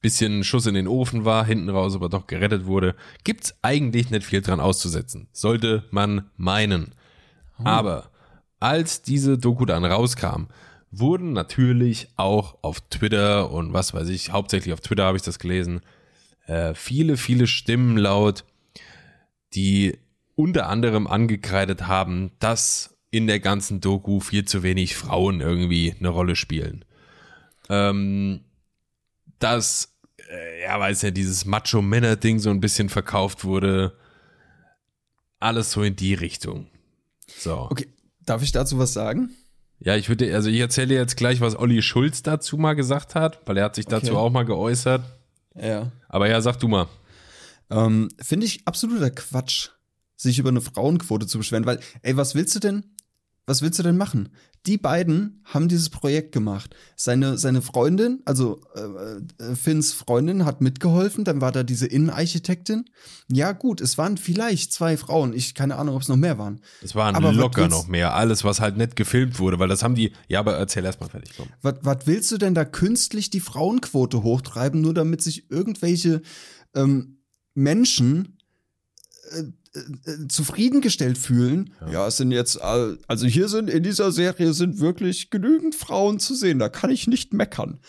[0.00, 2.94] bisschen Schuss in den Ofen war, hinten raus aber doch gerettet wurde.
[3.24, 5.28] Gibt's eigentlich nicht viel dran auszusetzen.
[5.32, 6.94] Sollte man meinen.
[7.56, 8.10] Aber
[8.60, 10.48] als diese Doku dann rauskam,
[10.90, 15.38] wurden natürlich auch auf Twitter und was weiß ich, hauptsächlich auf Twitter habe ich das
[15.38, 15.80] gelesen,
[16.46, 18.44] äh, viele, viele Stimmen laut,
[19.54, 19.98] die
[20.34, 26.08] unter anderem angekreidet haben, dass in der ganzen Doku viel zu wenig Frauen irgendwie eine
[26.08, 26.84] Rolle spielen.
[27.68, 28.40] Ähm,
[29.38, 29.94] dass,
[30.28, 33.96] äh, ja, weiß ja, dieses Macho-Männer-Ding so ein bisschen verkauft wurde.
[35.38, 36.66] Alles so in die Richtung.
[37.38, 37.68] So.
[37.70, 37.86] Okay,
[38.26, 39.30] darf ich dazu was sagen?
[39.78, 43.40] Ja, ich würde, also ich erzähle jetzt gleich, was Olli Schulz dazu mal gesagt hat,
[43.46, 44.16] weil er hat sich dazu Okay.
[44.16, 45.04] auch mal geäußert.
[45.54, 45.92] Ja.
[46.08, 46.88] Aber ja, sag du mal.
[47.70, 49.68] Ähm, Finde ich absoluter Quatsch,
[50.16, 52.84] sich über eine Frauenquote zu beschweren, weil, ey, was willst du denn?
[53.46, 54.30] Was willst du denn machen?
[54.66, 56.74] Die beiden haben dieses Projekt gemacht.
[56.96, 61.24] Seine, seine Freundin, also äh, äh, Finns Freundin, hat mitgeholfen.
[61.24, 62.86] Dann war da diese Innenarchitektin.
[63.30, 65.34] Ja, gut, es waren vielleicht zwei Frauen.
[65.34, 66.62] Ich keine Ahnung, ob es noch mehr waren.
[66.80, 68.14] Es waren Aber locker noch mehr.
[68.14, 71.10] Alles, was halt nicht gefilmt wurde, weil das haben die, ja, aber erzähl erst mal
[71.10, 71.48] fertig, komm.
[71.60, 76.22] Was, was willst du denn da künstlich die Frauenquote hochtreiben, nur damit sich irgendwelche
[76.74, 77.18] ähm,
[77.52, 78.38] Menschen
[79.32, 79.42] äh,
[79.74, 81.74] äh, zufriedengestellt fühlen?
[81.90, 82.06] Ja.
[82.06, 86.58] es sind jetzt, also hier sind in dieser Serie sind wirklich genügend Frauen zu sehen,
[86.58, 87.80] da kann ich nicht meckern.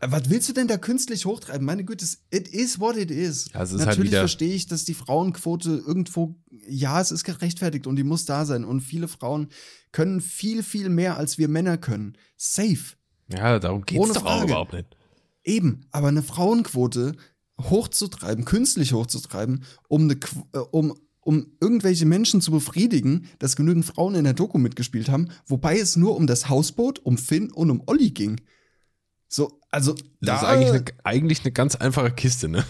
[0.00, 1.64] Äh, Was willst du denn da künstlich hochtreiben?
[1.64, 3.48] Meine Güte, es- it is what it is.
[3.54, 6.34] Ja, es ist halt Natürlich wieder- verstehe ich, dass die Frauenquote irgendwo,
[6.68, 8.64] ja, es ist gerechtfertigt und die muss da sein.
[8.64, 9.48] Und viele Frauen
[9.92, 12.16] können viel, viel mehr, als wir Männer können.
[12.36, 12.96] Safe.
[13.28, 14.96] Ja, darum geht's Ohne doch auch überhaupt nicht.
[15.44, 17.14] Eben, aber eine Frauenquote
[17.60, 20.18] hochzutreiben, künstlich hochzutreiben, um, eine,
[20.52, 25.28] äh, um, um irgendwelche Menschen zu befriedigen, dass genügend Frauen in der Doku mitgespielt haben,
[25.46, 28.40] wobei es nur um das Hausboot, um Finn und um Olli ging.
[29.28, 32.64] So, also Das ist eigentlich eine, eigentlich eine ganz einfache Kiste, ne?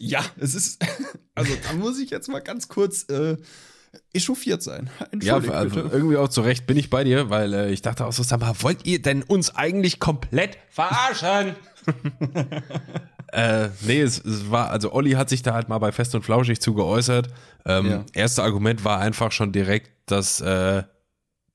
[0.00, 0.84] ja, es ist,
[1.34, 3.36] also da muss ich jetzt mal ganz kurz äh,
[4.12, 4.90] echauffiert sein.
[5.22, 8.12] Ja, also irgendwie auch zu Recht bin ich bei dir, weil äh, ich dachte auch
[8.12, 11.56] so, sag mal, wollt ihr denn uns eigentlich komplett verarschen?
[13.32, 16.22] äh, nee, es, es war, also Olli hat sich da halt mal bei Fest und
[16.22, 17.28] Flauschig zu geäußert.
[17.66, 18.04] Ähm, Ja.
[18.12, 20.82] Erste Argument war einfach schon direkt, dass äh,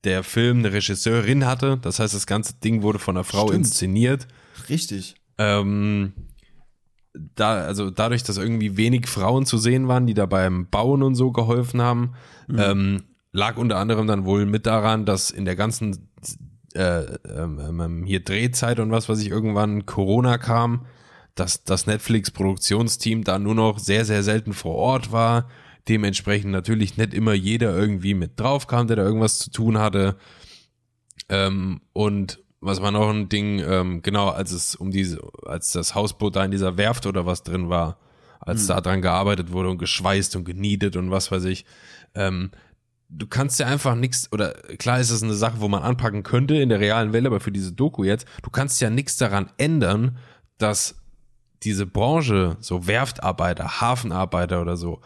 [0.04, 1.78] der Film eine Regisseurin hatte.
[1.82, 3.66] Das heißt, das ganze Ding wurde von einer Frau Stimmt.
[3.66, 4.28] inszeniert.
[4.70, 5.16] Richtig.
[5.38, 6.14] Ähm,
[7.36, 11.16] da, also dadurch, dass irgendwie wenig Frauen zu sehen waren, die da beim Bauen und
[11.16, 12.14] so geholfen haben,
[12.56, 16.10] ähm, lag unter anderem dann wohl mit daran, dass in der ganzen
[16.76, 20.86] äh, ähm, ähm, hier Drehzeit und was, was ich irgendwann Corona kam,
[21.36, 25.50] dass das Netflix-Produktionsteam da nur noch sehr, sehr selten vor Ort war.
[25.88, 30.18] Dementsprechend natürlich nicht immer jeder irgendwie mit drauf kam, der da irgendwas zu tun hatte.
[31.30, 35.96] Ähm, und was war noch ein Ding, ähm, genau, als es um diese, als das
[35.96, 37.98] Hausboot da in dieser Werft oder was drin war,
[38.40, 41.66] als da dran gearbeitet wurde und geschweißt und genietet und was weiß ich,
[42.14, 42.52] ähm,
[43.10, 46.56] du kannst ja einfach nichts, oder klar ist es eine Sache, wo man anpacken könnte
[46.56, 50.18] in der realen Welt, aber für diese Doku jetzt, du kannst ja nichts daran ändern,
[50.58, 51.03] dass
[51.66, 55.02] diese Branche, so Werftarbeiter, Hafenarbeiter oder so,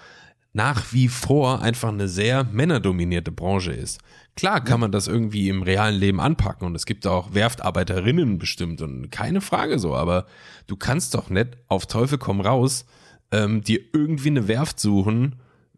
[0.53, 3.99] nach wie vor einfach eine sehr männerdominierte Branche ist.
[4.35, 8.81] Klar kann man das irgendwie im realen Leben anpacken und es gibt auch Werftarbeiterinnen bestimmt
[8.81, 10.25] und keine Frage so, aber
[10.67, 12.85] du kannst doch nicht auf Teufel komm raus
[13.31, 15.35] ähm, dir irgendwie eine Werft suchen.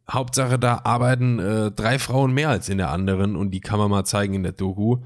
[0.09, 3.89] Hauptsache da arbeiten äh, drei Frauen mehr als in der anderen und die kann man
[3.89, 4.97] mal zeigen in der Doku.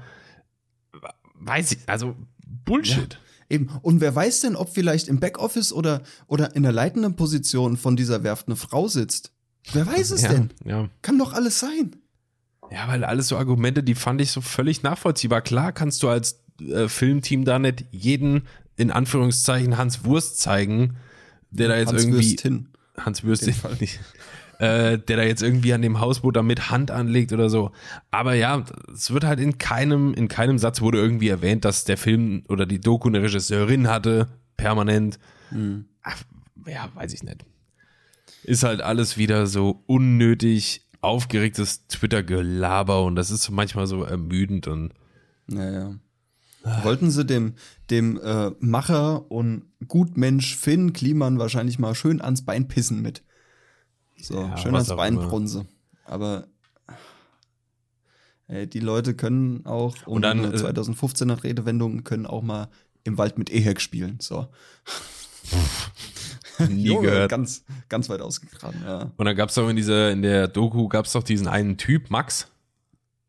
[1.34, 2.16] Weiß ich, also
[2.46, 3.18] Bullshit.
[3.48, 3.68] Eben.
[3.82, 7.96] Und wer weiß denn, ob vielleicht im Backoffice oder, oder in der leitenden Position von
[7.96, 9.32] dieser Werft eine Frau sitzt?
[9.72, 10.50] Wer weiß es Ja, denn?
[10.64, 10.88] ja.
[11.02, 11.96] Kann doch alles sein.
[12.70, 15.42] Ja, weil alles so Argumente, die fand ich so völlig nachvollziehbar.
[15.42, 20.96] Klar kannst du als äh, Filmteam da nicht jeden, in Anführungszeichen, Hans Wurst zeigen,
[21.50, 22.30] der da jetzt Hans irgendwie.
[22.30, 22.68] Würstin.
[22.96, 23.76] Hans Würst, den Fall.
[23.80, 24.00] nicht,
[24.58, 27.72] äh, der da jetzt irgendwie an dem Hausboot da mit Hand anlegt oder so.
[28.10, 31.96] Aber ja, es wird halt in keinem, in keinem Satz wurde irgendwie erwähnt, dass der
[31.96, 35.18] Film oder die Doku eine Regisseurin hatte, permanent.
[35.50, 35.86] Hm.
[36.02, 36.22] Ach,
[36.66, 37.44] ja, weiß ich nicht.
[38.42, 44.92] Ist halt alles wieder so unnötig aufgeregtes Twitter-Gelaber und das ist manchmal so ermüdend und
[45.46, 45.94] Naja.
[46.82, 47.54] Wollten sie dem,
[47.90, 53.22] dem äh, Macher und Gutmensch Finn Kliman wahrscheinlich mal schön ans Bein pissen mit.
[54.26, 55.28] So, Ja, schön was ans auch Bein immer.
[55.28, 55.66] brunse.
[56.06, 56.46] Aber
[58.48, 62.68] ey, die Leute können auch, um Und dann, eine äh, 2015er Redewendung, können auch mal
[63.04, 64.18] im Wald mit Ehek spielen.
[64.20, 64.48] So.
[66.68, 67.30] nie Junge, gehört.
[67.30, 69.10] Ganz, ganz weit ausgegraben, ja.
[69.16, 71.76] Und dann gab es doch in dieser, in der Doku gab es doch diesen einen
[71.76, 72.48] Typ, Max,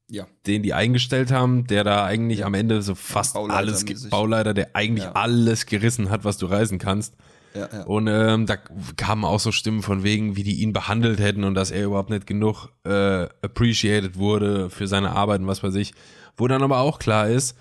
[0.10, 0.28] Ja.
[0.48, 4.10] den die eingestellt haben, der da eigentlich am Ende so fast Bauleiter alles.
[4.10, 5.12] Bauleiter, der eigentlich Ja.
[5.14, 7.16] alles gerissen hat, was du reißen kannst.
[7.56, 7.84] Ja, ja.
[7.84, 11.56] Und ähm, da kamen auch so Stimmen von wegen, wie die ihn behandelt hätten und
[11.56, 15.94] dass er überhaupt nicht genug äh, appreciated wurde für seine Arbeit und was weiß ich.
[16.38, 17.56] Wo dann aber auch klar ist,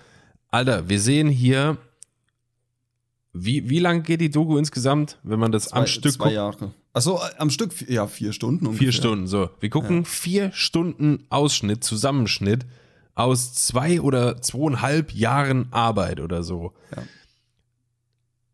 [0.51, 1.77] Alter, wir sehen hier,
[3.33, 6.35] wie, wie lang geht die Doku insgesamt, wenn man das am Zwei- Stück zwei guckt?
[6.37, 6.75] Jahre.
[6.93, 8.87] Achso, am Stück, ja, vier Stunden ungefähr.
[8.87, 9.51] Vier Stunden, so.
[9.59, 12.67] Wir gucken vier Stunden Ausschnitt, Zusammenschnitt
[13.17, 16.73] aus zwei oder zweieinhalb Jahren Arbeit oder so.
[16.95, 17.03] Ja.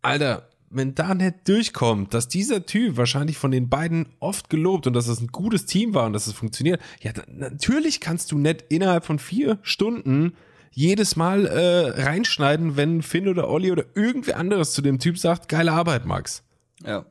[0.02, 4.92] Alter, wenn da nicht durchkommt, dass dieser Typ wahrscheinlich von den beiden oft gelobt und
[4.92, 8.64] dass es ein gutes Team war und dass es funktioniert, ja, natürlich kannst du nicht
[8.68, 10.34] innerhalb von vier Stunden
[10.72, 15.48] jedes Mal äh, reinschneiden, wenn Finn oder Olli oder irgendwer anderes zu dem Typ sagt,
[15.48, 16.44] geile Arbeit, Max.
[16.84, 17.04] Ja.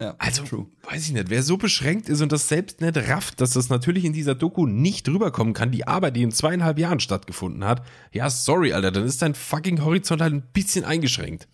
[0.00, 0.66] Ja, Also, true.
[0.88, 4.04] weiß ich nicht, wer so beschränkt ist und das selbst nicht rafft, dass das natürlich
[4.04, 8.30] in dieser Doku nicht rüberkommen kann, die Arbeit, die in zweieinhalb Jahren stattgefunden hat, ja,
[8.30, 11.48] sorry, Alter, dann ist dein fucking Horizont halt ein bisschen eingeschränkt.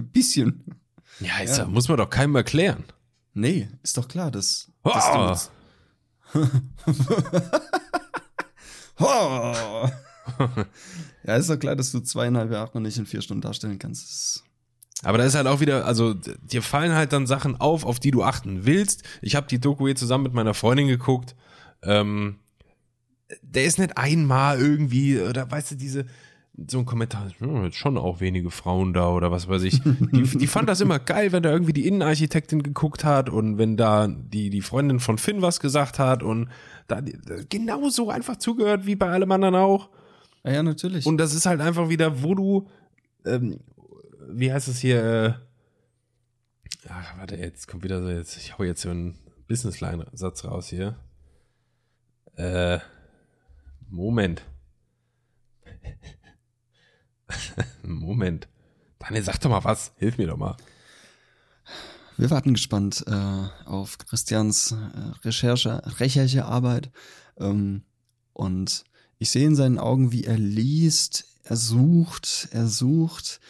[0.00, 0.64] Ein bisschen.
[1.20, 1.66] Ja, ist ja.
[1.66, 2.84] muss man doch keinem erklären.
[3.34, 4.70] Nee, ist doch klar, dass.
[4.82, 5.50] Oh, dass
[6.32, 6.40] du-
[8.98, 9.88] Oh.
[11.24, 14.44] ja, ist doch klar, dass du zweieinhalb Jahre nicht in vier Stunden darstellen kannst.
[15.02, 18.10] Aber da ist halt auch wieder, also dir fallen halt dann Sachen auf, auf die
[18.10, 19.02] du achten willst.
[19.22, 21.34] Ich habe die Doku hier zusammen mit meiner Freundin geguckt.
[21.82, 22.38] Ähm,
[23.40, 26.04] der ist nicht einmal irgendwie, oder weißt du, diese,
[26.68, 29.80] so ein Kommentar, hm, jetzt schon auch wenige Frauen da oder was weiß ich.
[30.12, 33.76] Die, die fand das immer geil, wenn da irgendwie die Innenarchitektin geguckt hat und wenn
[33.76, 36.48] da die, die Freundin von Finn was gesagt hat und
[36.88, 37.00] da
[37.48, 39.88] genauso einfach zugehört wie bei allem anderen auch.
[40.42, 41.06] Ah ja, natürlich.
[41.06, 42.68] Und das ist halt einfach wieder, wo du,
[43.24, 43.60] ähm,
[44.28, 45.34] wie heißt es hier, äh,
[46.88, 50.96] ach, warte, jetzt kommt wieder so, jetzt, ich hau jetzt so einen Businessline-Satz raus hier.
[52.36, 52.78] Äh,
[53.88, 54.42] Moment.
[57.82, 58.48] Moment.
[58.98, 60.56] Daniel, sag doch mal was, hilf mir doch mal.
[62.16, 64.76] Wir warten gespannt äh, auf Christians äh,
[65.24, 66.90] Recherche, Recherchearbeit.
[67.38, 67.82] Ähm,
[68.34, 68.84] und
[69.18, 73.40] ich sehe in seinen Augen, wie er liest, er sucht, er sucht.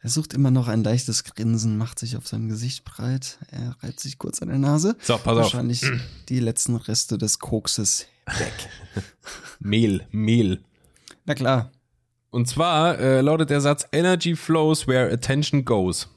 [0.00, 3.38] Er sucht immer noch ein leichtes Grinsen, macht sich auf seinem Gesicht breit.
[3.50, 4.96] Er reibt sich kurz an der Nase.
[5.00, 5.36] So, pass auf.
[5.36, 5.84] Wahrscheinlich
[6.28, 8.68] die letzten Reste des Kokses weg.
[9.60, 10.62] Mehl, Mehl.
[11.24, 11.70] Na klar.
[12.32, 16.08] Und zwar äh, lautet der Satz, Energy flows where attention goes.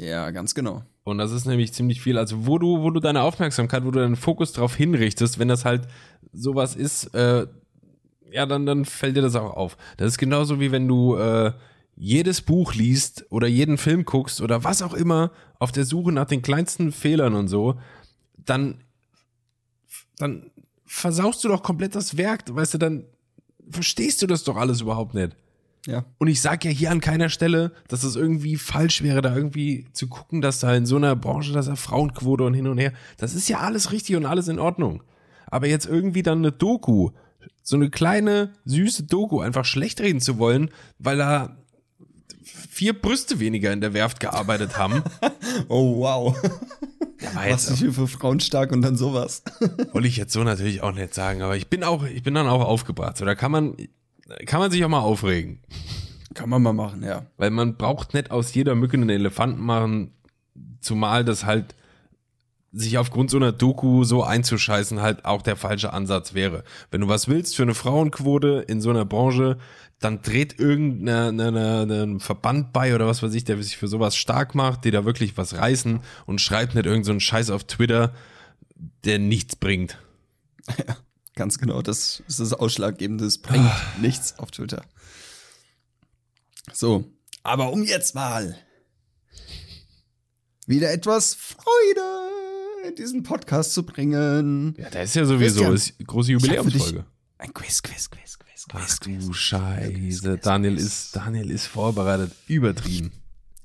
[0.00, 0.84] Ja, ganz genau.
[1.02, 2.16] Und das ist nämlich ziemlich viel.
[2.16, 5.64] Also wo du, wo du deine Aufmerksamkeit, wo du deinen Fokus drauf hinrichtest, wenn das
[5.64, 5.88] halt
[6.32, 7.48] sowas ist, äh,
[8.30, 9.76] ja, dann, dann fällt dir das auch auf.
[9.96, 11.52] Das ist genauso wie wenn du äh,
[11.96, 16.26] jedes Buch liest oder jeden Film guckst oder was auch immer auf der Suche nach
[16.26, 17.80] den kleinsten Fehlern und so,
[18.36, 18.84] dann,
[20.18, 20.52] dann
[20.86, 23.06] versaust du doch komplett das Werk, weißt du, dann
[23.72, 25.36] verstehst du das doch alles überhaupt nicht.
[25.86, 26.04] Ja.
[26.18, 29.86] Und ich sage ja hier an keiner Stelle, dass es irgendwie falsch wäre, da irgendwie
[29.92, 32.92] zu gucken, dass da in so einer Branche, dass da Frauenquote und hin und her,
[33.16, 35.02] das ist ja alles richtig und alles in Ordnung.
[35.46, 37.10] Aber jetzt irgendwie dann eine Doku,
[37.62, 41.56] so eine kleine, süße Doku einfach schlecht reden zu wollen, weil da
[42.44, 45.02] vier Brüste weniger in der Werft gearbeitet haben.
[45.68, 46.34] Oh, wow.
[47.46, 49.42] Jetzt, dich hier für Frauen stark und dann sowas.
[49.92, 52.46] wollte ich jetzt so natürlich auch nicht sagen, aber ich bin auch, ich bin dann
[52.46, 53.16] auch aufgebracht.
[53.16, 53.76] So, da kann man,
[54.46, 55.60] kann man sich auch mal aufregen.
[56.34, 57.26] Kann man mal machen, ja.
[57.36, 60.12] Weil man braucht nicht aus jeder Mücke einen Elefanten machen,
[60.80, 61.74] zumal das halt
[62.72, 66.64] sich aufgrund so einer Doku so einzuscheißen halt auch der falsche Ansatz wäre.
[66.90, 69.58] Wenn du was willst für eine Frauenquote in so einer Branche,
[70.00, 74.54] dann dreht irgendein ein Verband bei oder was weiß ich, der sich für sowas stark
[74.54, 78.14] macht, die da wirklich was reißen und schreibt nicht irgendeinen so Scheiß auf Twitter,
[79.04, 79.98] der nichts bringt.
[81.34, 83.24] Ganz genau, das ist das Ausschlaggebende.
[83.24, 83.70] Es bringt
[84.00, 84.84] nichts auf Twitter.
[86.72, 87.04] So,
[87.42, 88.56] aber um jetzt mal
[90.66, 92.31] wieder etwas Freude
[92.88, 94.74] in diesen Podcast zu bringen.
[94.78, 97.04] Ja, das ist ja sowieso ist große Jubiläumsfolge.
[97.38, 99.26] Ein Quiz, Quiz, Quiz, Quiz, Ach Quiz, Quiz.
[99.26, 103.12] du Scheiße, Daniel ist, Daniel ist vorbereitet, übertrieben.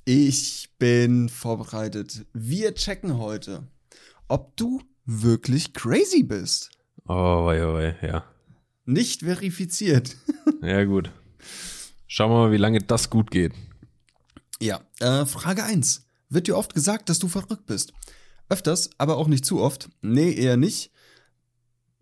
[0.06, 2.26] Ich bin vorbereitet.
[2.34, 3.68] Wir checken heute,
[4.28, 6.72] ob du wirklich crazy bist.
[7.08, 8.24] Oh, wei, oh, wei, ja.
[8.86, 10.16] Nicht verifiziert.
[10.62, 11.12] Ja, gut.
[12.08, 13.54] Schauen wir mal, wie lange das gut geht.
[14.60, 16.08] Ja, äh, Frage 1.
[16.30, 17.94] Wird dir oft gesagt, dass du verrückt bist?
[18.50, 19.90] Öfters, aber auch nicht zu oft.
[20.02, 20.92] Nee, eher nicht.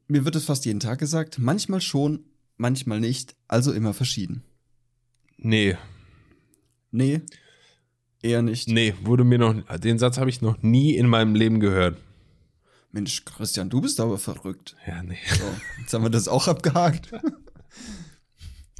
[0.07, 1.39] Mir wird es fast jeden Tag gesagt.
[1.39, 2.25] Manchmal schon,
[2.57, 3.35] manchmal nicht.
[3.47, 4.43] Also immer verschieden.
[5.37, 5.77] Nee,
[6.91, 7.21] Nee,
[8.21, 8.69] eher nicht.
[8.69, 11.97] nee, wurde mir noch, den Satz habe ich noch nie in meinem Leben gehört.
[12.91, 14.77] Mensch, Christian, du bist aber verrückt.
[14.87, 15.17] Ja, nee.
[15.37, 15.43] So,
[15.81, 17.11] jetzt haben wir das auch abgehakt.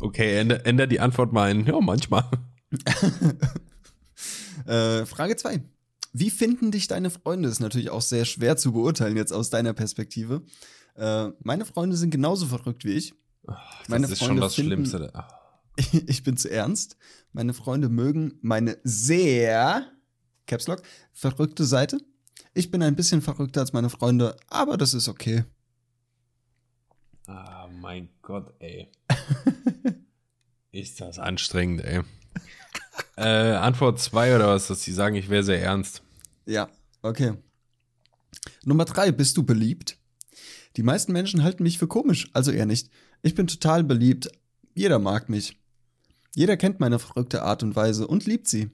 [0.02, 2.30] Okay, änder, änder die Antwort mal in, ja, manchmal.
[4.66, 5.62] Äh, Frage 2.
[6.18, 7.50] Wie finden dich deine Freunde?
[7.50, 10.44] Ist natürlich auch sehr schwer zu beurteilen jetzt aus deiner Perspektive.
[10.96, 13.14] Äh, meine Freunde sind genauso verrückt wie ich.
[13.90, 15.12] Meine das ist schon Freunde das finden- Schlimmste.
[15.14, 15.28] Ach,
[16.08, 16.96] ich bin zu ernst.
[17.34, 19.92] Meine Freunde mögen meine sehr,
[20.48, 22.00] Caps Lock, verrückte Seite.
[22.54, 25.44] Ich bin ein bisschen verrückter als meine Freunde, aber das ist okay.
[27.28, 28.90] Ah, mein Gott, ey.
[30.72, 32.04] ist das anstrengend, ey.
[33.18, 33.22] äh,
[33.56, 36.04] Antwort 2 oder was, dass sie sagen, ich wäre sehr ernst.
[36.46, 36.70] Ja,
[37.02, 37.34] okay.
[38.64, 39.98] Nummer drei, bist du beliebt?
[40.76, 42.90] Die meisten Menschen halten mich für komisch, also eher nicht.
[43.22, 44.30] Ich bin total beliebt.
[44.74, 45.58] Jeder mag mich.
[46.36, 48.70] Jeder kennt meine verrückte Art und Weise und liebt sie.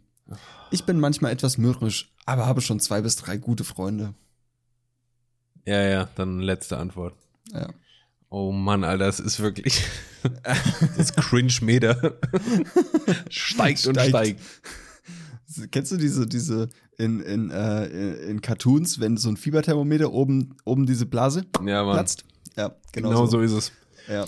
[0.71, 4.15] Ich bin manchmal etwas mürrisch, aber habe schon zwei bis drei gute Freunde.
[5.65, 7.15] Ja, ja, dann letzte Antwort.
[7.53, 7.69] Ja.
[8.29, 9.83] Oh Mann, Alter, das ist wirklich
[10.97, 12.17] das Cringe-Meter.
[13.29, 14.09] steigt und Steigt.
[14.09, 14.41] steigt.
[15.71, 16.69] Kennst du diese, diese
[17.01, 17.85] in, in, äh,
[18.29, 21.95] in Cartoons, wenn so ein Fieberthermometer oben, oben diese Blase Ja, Mann.
[21.95, 22.23] platzt?
[22.55, 23.31] Ja, genau, Genau so.
[23.31, 23.71] so ist es.
[24.07, 24.27] Ja.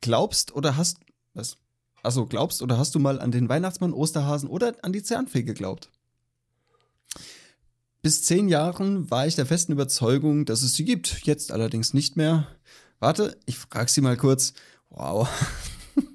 [0.00, 0.98] Glaubst oder hast
[1.34, 1.56] was?
[2.02, 5.90] Achso, glaubst oder hast du mal an den Weihnachtsmann, Osterhasen oder an die Zahnfee geglaubt?
[8.02, 11.26] Bis zehn Jahren war ich der festen Überzeugung, dass es sie gibt.
[11.26, 12.46] Jetzt allerdings nicht mehr.
[13.00, 14.52] Warte, ich frag sie mal kurz.
[14.90, 15.28] Wow,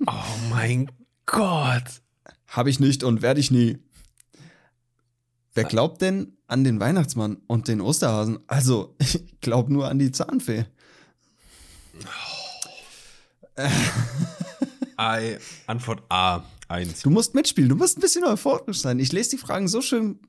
[0.08, 0.14] Oh
[0.50, 0.90] mein
[1.26, 1.84] Gott.
[2.48, 3.80] habe ich nicht und werde ich nie.
[5.54, 8.40] Wer glaubt denn an den Weihnachtsmann und den Osterhasen?
[8.48, 10.66] Also, ich glaube nur an die Zahnfee.
[15.00, 15.38] I,
[15.68, 17.02] Antwort A, 1.
[17.02, 19.00] Du musst mitspielen, du musst ein bisschen euphorisch sein.
[19.00, 20.20] Ich lese die Fragen so schön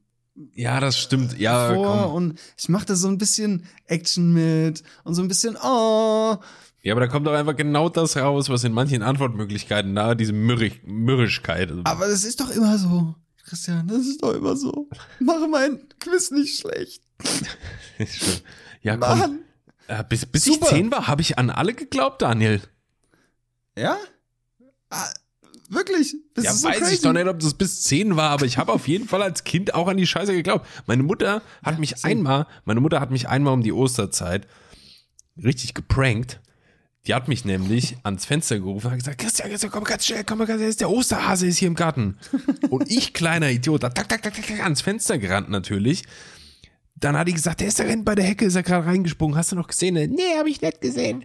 [0.55, 1.39] Ja, das stimmt.
[1.39, 2.14] Ja, vor komm.
[2.14, 6.37] und ich mache da so ein bisschen Action mit und so ein bisschen oh.
[6.83, 10.33] Ja, aber da kommt doch einfach genau das raus, was in manchen Antwortmöglichkeiten nahe, diese
[10.33, 11.70] Mürrig, Mürrigkeit.
[11.85, 13.14] Aber das ist doch immer so.
[13.53, 14.88] Christian, das ist doch immer so.
[15.20, 17.03] Mache mein Quiz nicht schlecht.
[18.80, 19.18] ja, komm.
[19.18, 19.38] Mann.
[19.88, 22.62] Äh, bis bis ich zehn war, habe ich an alle geglaubt, Daniel.
[23.76, 23.98] Ja?
[24.88, 25.12] Ah,
[25.68, 26.16] wirklich?
[26.32, 26.94] Bist ja, so weiß crazy?
[26.94, 29.44] ich doch nicht, ob das bis zehn war, aber ich habe auf jeden Fall als
[29.44, 30.66] Kind auch an die Scheiße geglaubt.
[30.86, 32.12] Meine Mutter hat mich same.
[32.12, 34.46] einmal, meine Mutter hat mich einmal um die Osterzeit
[35.36, 36.40] richtig geprankt.
[37.07, 40.22] Die hat mich nämlich ans Fenster gerufen und hat gesagt, Christian, Christian, komm ganz schnell,
[40.24, 42.16] komm mal ganz schnell, der Osterhase ist hier im Garten.
[42.70, 46.05] Und ich, kleiner Idiot, da tak, tak, tak, tak, ans Fenster gerannt natürlich.
[46.94, 49.36] Dann hat die gesagt, der ist da rennt bei der Hecke, ist er gerade reingesprungen,
[49.36, 49.94] hast du noch gesehen?
[49.94, 51.24] Nee, habe ich nicht gesehen.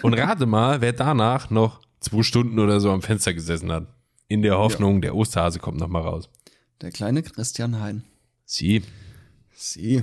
[0.00, 3.86] Und rate mal, wer danach noch zwei Stunden oder so am Fenster gesessen hat.
[4.28, 6.30] In der Hoffnung, der Osterhase kommt noch mal raus.
[6.80, 8.04] Der kleine Christian Hein.
[8.46, 8.82] Sie.
[9.52, 10.02] Sie.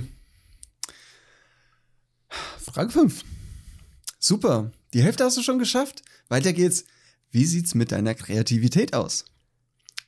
[2.58, 3.24] Frage 5.
[4.20, 4.70] Super.
[4.92, 6.02] Die Hälfte hast du schon geschafft.
[6.28, 6.84] Weiter geht's.
[7.30, 9.24] Wie sieht's mit deiner Kreativität aus?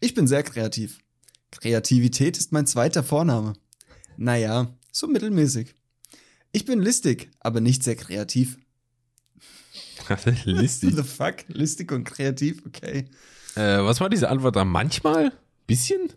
[0.00, 0.98] Ich bin sehr kreativ.
[1.52, 3.52] Kreativität ist mein zweiter Vorname.
[4.16, 5.74] Naja, so mittelmäßig.
[6.50, 8.58] Ich bin listig, aber nicht sehr kreativ.
[10.44, 10.96] Listig.
[10.96, 11.44] The fuck?
[11.48, 12.62] Listig und kreativ?
[12.66, 13.06] Okay.
[13.54, 14.64] Äh, was war diese Antwort da?
[14.64, 15.32] Manchmal?
[15.66, 16.12] Bisschen?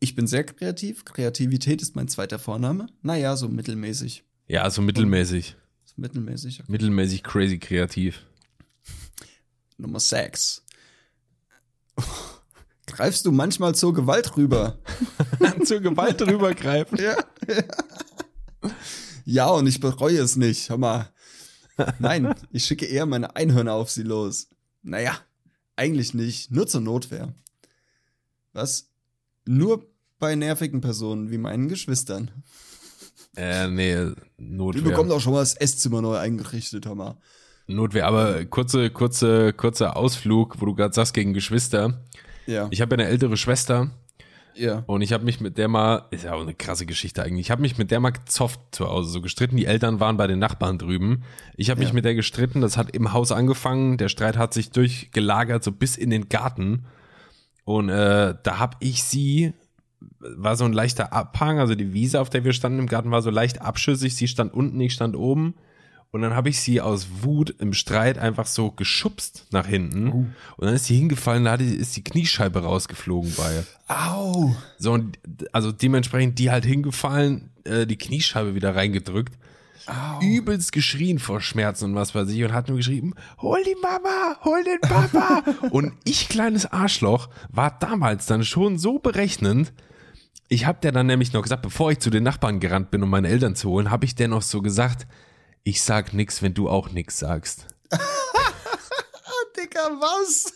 [0.00, 1.04] Ich bin sehr kreativ.
[1.04, 2.86] Kreativität ist mein zweiter Vorname.
[3.02, 4.24] Naja, so mittelmäßig.
[4.46, 5.56] Ja, also mittelmäßig.
[5.96, 6.60] Mittelmäßig.
[6.60, 6.72] Okay.
[6.72, 8.22] Mittelmäßig crazy kreativ.
[9.76, 10.62] Nummer 6.
[12.86, 14.78] Greifst du manchmal zur Gewalt rüber?
[15.64, 16.98] Zur Gewalt rübergreifen.
[16.98, 17.16] Ja.
[19.24, 20.68] ja, und ich bereue es nicht.
[20.68, 21.12] Hör mal.
[21.98, 24.48] Nein, ich schicke eher meine Einhörner auf sie los.
[24.82, 25.18] Naja,
[25.76, 26.50] eigentlich nicht.
[26.50, 27.34] Nur zur Notwehr.
[28.52, 28.90] Was?
[29.44, 32.30] Nur bei nervigen Personen wie meinen Geschwistern.
[33.36, 33.96] Äh, nee,
[34.38, 34.82] Notwehr.
[34.82, 37.16] bekommen auch schon mal das Esszimmer neu eingerichtet, mal.
[37.66, 42.02] Notwehr, aber kurze, kurze, kurzer Ausflug, wo du gerade sagst gegen Geschwister.
[42.46, 42.68] Ja.
[42.70, 43.90] Ich habe ja eine ältere Schwester
[44.54, 44.84] ja.
[44.86, 47.50] und ich habe mich mit der mal, ist ja auch eine krasse Geschichte eigentlich, ich
[47.50, 49.56] habe mich mit der mal gezofft zu Hause, so gestritten.
[49.56, 51.24] Die Eltern waren bei den Nachbarn drüben.
[51.56, 51.94] Ich habe mich Ja.
[51.94, 55.96] mit der gestritten, das hat im Haus angefangen, der Streit hat sich durchgelagert, so bis
[55.96, 56.84] in den Garten.
[57.64, 59.54] Und äh, da habe ich sie,
[60.36, 63.22] war so ein leichter Abhang, also die Wiese, auf der wir standen im Garten, war
[63.22, 64.16] so leicht abschüssig.
[64.16, 65.54] Sie stand unten, ich stand oben.
[66.14, 70.12] Und dann habe ich sie aus Wut im Streit einfach so geschubst nach hinten.
[70.12, 73.64] Und dann ist sie hingefallen, da ist die Kniescheibe rausgeflogen bei.
[73.88, 74.54] Au.
[74.78, 75.18] So, und
[75.50, 79.36] also dementsprechend die halt hingefallen, äh, die Kniescheibe wieder reingedrückt.
[79.86, 80.20] Au.
[80.22, 84.38] Übelst geschrien vor Schmerzen und was weiß ich und hat nur geschrieben, hol die Mama,
[84.44, 85.42] hol den Papa.
[85.70, 89.72] und ich, kleines Arschloch, war damals dann schon so berechnend.
[90.48, 93.10] Ich hab der dann nämlich noch gesagt, bevor ich zu den Nachbarn gerannt bin, um
[93.10, 95.06] meine Eltern zu holen, habe ich der noch so gesagt,
[95.62, 97.66] ich sag nix, wenn du auch nix sagst.
[99.56, 100.52] Dicker, was?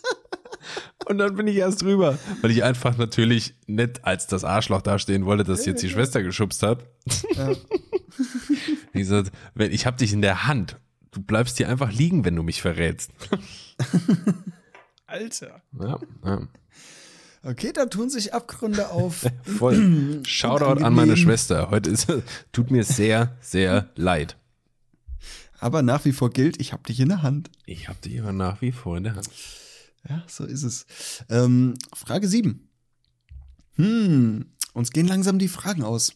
[1.07, 5.25] Und dann bin ich erst drüber, weil ich einfach natürlich nicht als das Arschloch dastehen
[5.25, 6.85] wollte, das jetzt die Schwester geschubst hat.
[7.35, 7.53] Ja.
[8.91, 10.77] Ich gesagt, ich hab dich in der Hand,
[11.11, 13.11] du bleibst hier einfach liegen, wenn du mich verrätst.
[15.05, 15.61] Alter.
[15.79, 16.47] Ja, ja.
[17.43, 19.25] Okay, da tun sich Abgründe auf.
[19.43, 20.21] voll.
[20.25, 21.15] Shoutout an meine.
[21.15, 21.69] Schwester.
[21.71, 22.07] Heute ist
[22.51, 24.37] tut mir sehr, sehr leid.
[25.59, 27.49] Aber nach wie vor gilt, ich hab dich in der Hand.
[27.65, 29.29] Ich hab dich immer nach wie vor in der Hand.
[30.07, 30.85] Ja, so ist es.
[31.29, 32.67] Ähm, Frage 7.
[33.75, 36.13] Hm, uns gehen langsam die Fragen aus.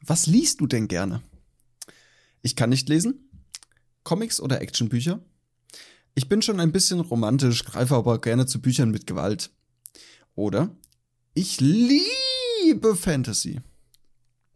[0.00, 1.22] Was liest du denn gerne?
[2.42, 3.30] Ich kann nicht lesen.
[4.02, 5.20] Comics oder Actionbücher?
[6.14, 9.50] Ich bin schon ein bisschen romantisch, greife aber gerne zu Büchern mit Gewalt.
[10.34, 10.74] Oder
[11.34, 13.60] ich liebe Fantasy.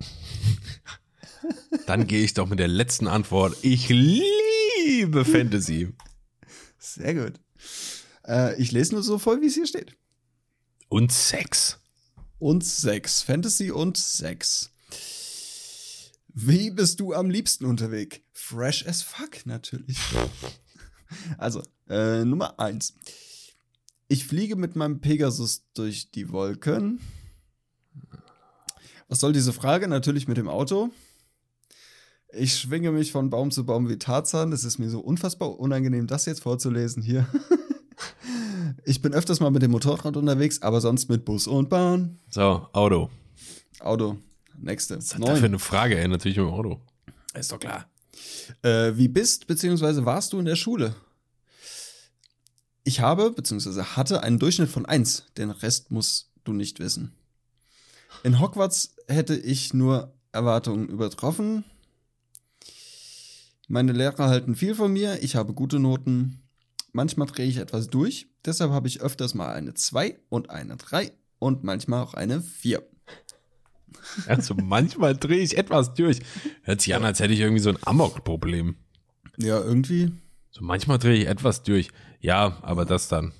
[1.86, 3.56] Dann gehe ich doch mit der letzten Antwort.
[3.62, 5.92] Ich liebe Fantasy.
[6.78, 7.40] Sehr gut.
[8.26, 9.96] Äh, ich lese nur so voll, wie es hier steht.
[10.88, 11.78] Und Sex.
[12.38, 13.22] Und Sex.
[13.22, 14.70] Fantasy und Sex.
[16.28, 18.20] Wie bist du am liebsten unterwegs?
[18.32, 19.98] Fresh as fuck, natürlich.
[21.38, 22.94] Also, äh, Nummer eins.
[24.08, 26.98] Ich fliege mit meinem Pegasus durch die Wolken.
[29.08, 29.86] Was soll diese Frage?
[29.86, 30.90] Natürlich mit dem Auto.
[32.32, 34.50] Ich schwinge mich von Baum zu Baum wie Tarzan.
[34.50, 37.26] Das ist mir so unfassbar unangenehm, das jetzt vorzulesen hier.
[38.84, 42.18] Ich bin öfters mal mit dem Motorrad unterwegs, aber sonst mit Bus und Bahn.
[42.30, 43.10] So, Auto.
[43.80, 44.18] Auto.
[44.58, 44.96] Nächste.
[44.96, 46.08] Was hat da für eine Frage, ey?
[46.08, 46.80] Natürlich im Auto.
[47.34, 47.86] Ist doch klar.
[48.62, 50.04] Äh, wie bist bzw.
[50.04, 50.94] warst du in der Schule?
[52.88, 53.82] Ich habe bzw.
[53.82, 55.24] hatte einen Durchschnitt von 1.
[55.36, 57.12] Den Rest musst du nicht wissen.
[58.22, 61.64] In Hogwarts hätte ich nur Erwartungen übertroffen.
[63.66, 65.22] Meine Lehrer halten viel von mir.
[65.22, 66.40] Ich habe gute Noten.
[66.92, 68.28] Manchmal drehe ich etwas durch.
[68.46, 72.82] Deshalb habe ich öfters mal eine 2 und eine 3 und manchmal auch eine 4.
[74.26, 76.20] Also manchmal drehe ich etwas durch.
[76.62, 78.76] Hört sich an, als hätte ich irgendwie so ein Amok-Problem.
[79.36, 80.10] Ja, irgendwie.
[80.50, 81.90] So manchmal drehe ich etwas durch.
[82.20, 83.32] Ja, aber das dann.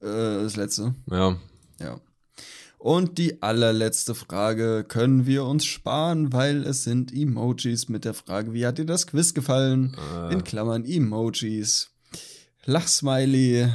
[0.00, 0.94] Äh, das letzte.
[1.10, 1.36] Ja.
[1.80, 2.00] Ja.
[2.78, 8.52] Und die allerletzte Frage können wir uns sparen, weil es sind Emojis mit der Frage,
[8.52, 9.96] wie hat dir das Quiz gefallen?
[10.14, 11.90] Äh, In Klammern Emojis.
[12.64, 13.72] Lachsmiley.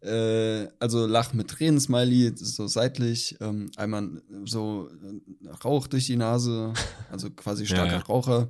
[0.00, 3.36] Äh, also Lach mit Tränen-Smiley, so seitlich.
[3.40, 6.72] Ähm, einmal so äh, Rauch durch die Nase,
[7.10, 8.04] also quasi starker Ja, ja.
[8.04, 8.48] Raucher.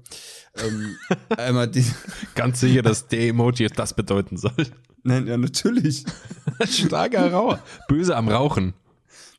[0.56, 0.96] Ähm,
[1.36, 1.84] einmal die.
[2.34, 4.52] ganz sicher, dass der Emoji das bedeuten soll.
[5.04, 6.04] Nein, ja, natürlich.
[6.68, 7.62] Starker Raucher.
[7.88, 8.74] Böse am Rauchen.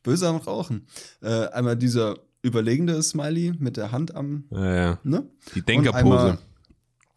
[0.02, 0.88] Böse am Rauchen.
[1.22, 5.00] Äh, einmal dieser überlegende Smiley mit der Hand am, Ja, ja.
[5.04, 5.30] ne?
[5.54, 6.38] Die Und einmal- Denkerpose.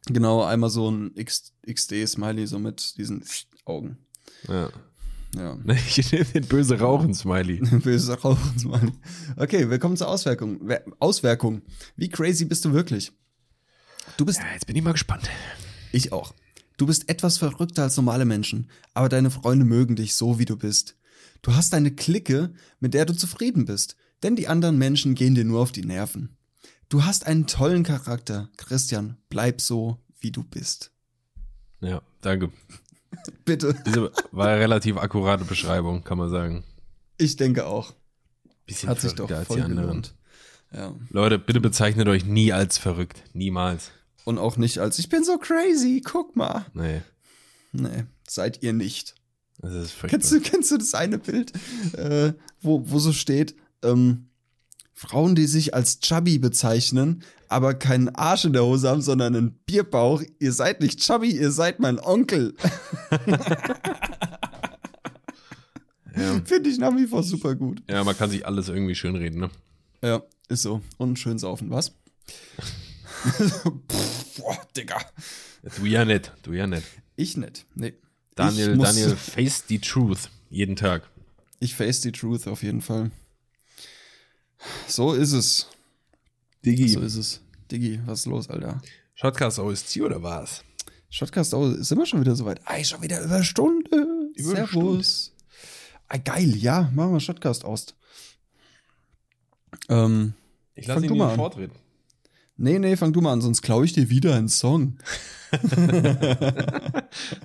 [0.09, 3.23] Genau, einmal so ein X, XD-Smiley, so mit diesen
[3.65, 3.99] Augen.
[4.49, 4.71] Ja.
[5.35, 5.59] Ja.
[5.67, 7.61] Ich nehme den böse Rauchen-Smiley.
[7.81, 8.93] Böse Rauchensmann.
[9.37, 10.61] Okay, willkommen zur Auswirkung.
[10.99, 11.63] Auswirkung.
[11.97, 13.13] Wie crazy bist du wirklich?
[14.17, 15.31] Du bist, Ja, jetzt bin ich mal gespannt.
[15.93, 16.35] ich auch.
[16.77, 20.57] Du bist etwas verrückter als normale Menschen, aber deine Freunde mögen dich so, wie du
[20.57, 20.97] bist.
[21.41, 25.45] Du hast eine Clique, mit der du zufrieden bist, denn die anderen Menschen gehen dir
[25.45, 26.37] nur auf die Nerven.
[26.89, 28.51] Du hast einen tollen Charakter.
[28.59, 30.93] Christian, bleib so, wie du bist.
[31.81, 32.53] Ja, danke.
[33.45, 33.75] Bitte.
[33.87, 36.65] Diese war eine relativ akkurate Beschreibung, kann man sagen.
[37.19, 37.95] Ich denke auch.
[38.67, 40.07] Bisschen Hat sich doch als voll die anderen.
[40.73, 40.95] Ja.
[41.11, 43.23] Leute, bitte bezeichnet euch nie als verrückt.
[43.35, 43.91] Niemals.
[44.25, 46.65] Und auch nicht als, ich bin so crazy, guck mal.
[46.75, 47.03] Nee,
[47.73, 49.15] Nee, seid ihr nicht.
[49.59, 49.97] das ist.
[50.07, 51.53] Kennst du, kennst du das eine Bild,
[51.97, 54.29] äh, wo, wo so steht, ähm,
[54.95, 59.53] Frauen, die sich als chubby bezeichnen, aber keinen Arsch in der Hose haben, sondern einen
[59.67, 62.55] Bierbauch, ihr seid nicht chubby, ihr seid mein Onkel.
[66.17, 66.41] Ja.
[66.45, 67.83] Finde ich nach wie vor super gut.
[67.89, 69.51] ja, man kann sich alles irgendwie schönreden, ne?
[70.03, 70.83] Ja, ist so.
[70.99, 71.93] Und schön saufen, was?
[73.89, 75.01] Pff, boah, Digga.
[75.77, 76.87] Du ja nicht, du ja nicht.
[77.17, 77.65] Ich nicht.
[77.75, 77.95] Nee.
[78.35, 80.31] Daniel, Daniel face the truth.
[80.51, 81.03] Jeden Tag.
[81.61, 83.11] Ich face the truth auf jeden Fall.
[84.87, 85.69] So ist es.
[86.65, 86.89] Diggi.
[86.89, 87.41] So ist es.
[87.71, 88.81] Diggi, was ist los, Alter?
[89.15, 90.63] Shotcast OST oder was?
[91.11, 92.61] Shotcast, oh, ist immer schon wieder soweit.
[92.67, 94.31] Ei, schon wieder über Stunde.
[94.35, 95.33] Über eine Servus.
[96.09, 97.87] Ah, geil, ja, machen wir Shotcast aus.
[99.89, 100.35] Ähm,
[100.75, 101.77] Ich lasse ihn mal vortreten.
[102.57, 104.97] nee, nee, fang du mal an, sonst klaue ich dir wieder einen Song.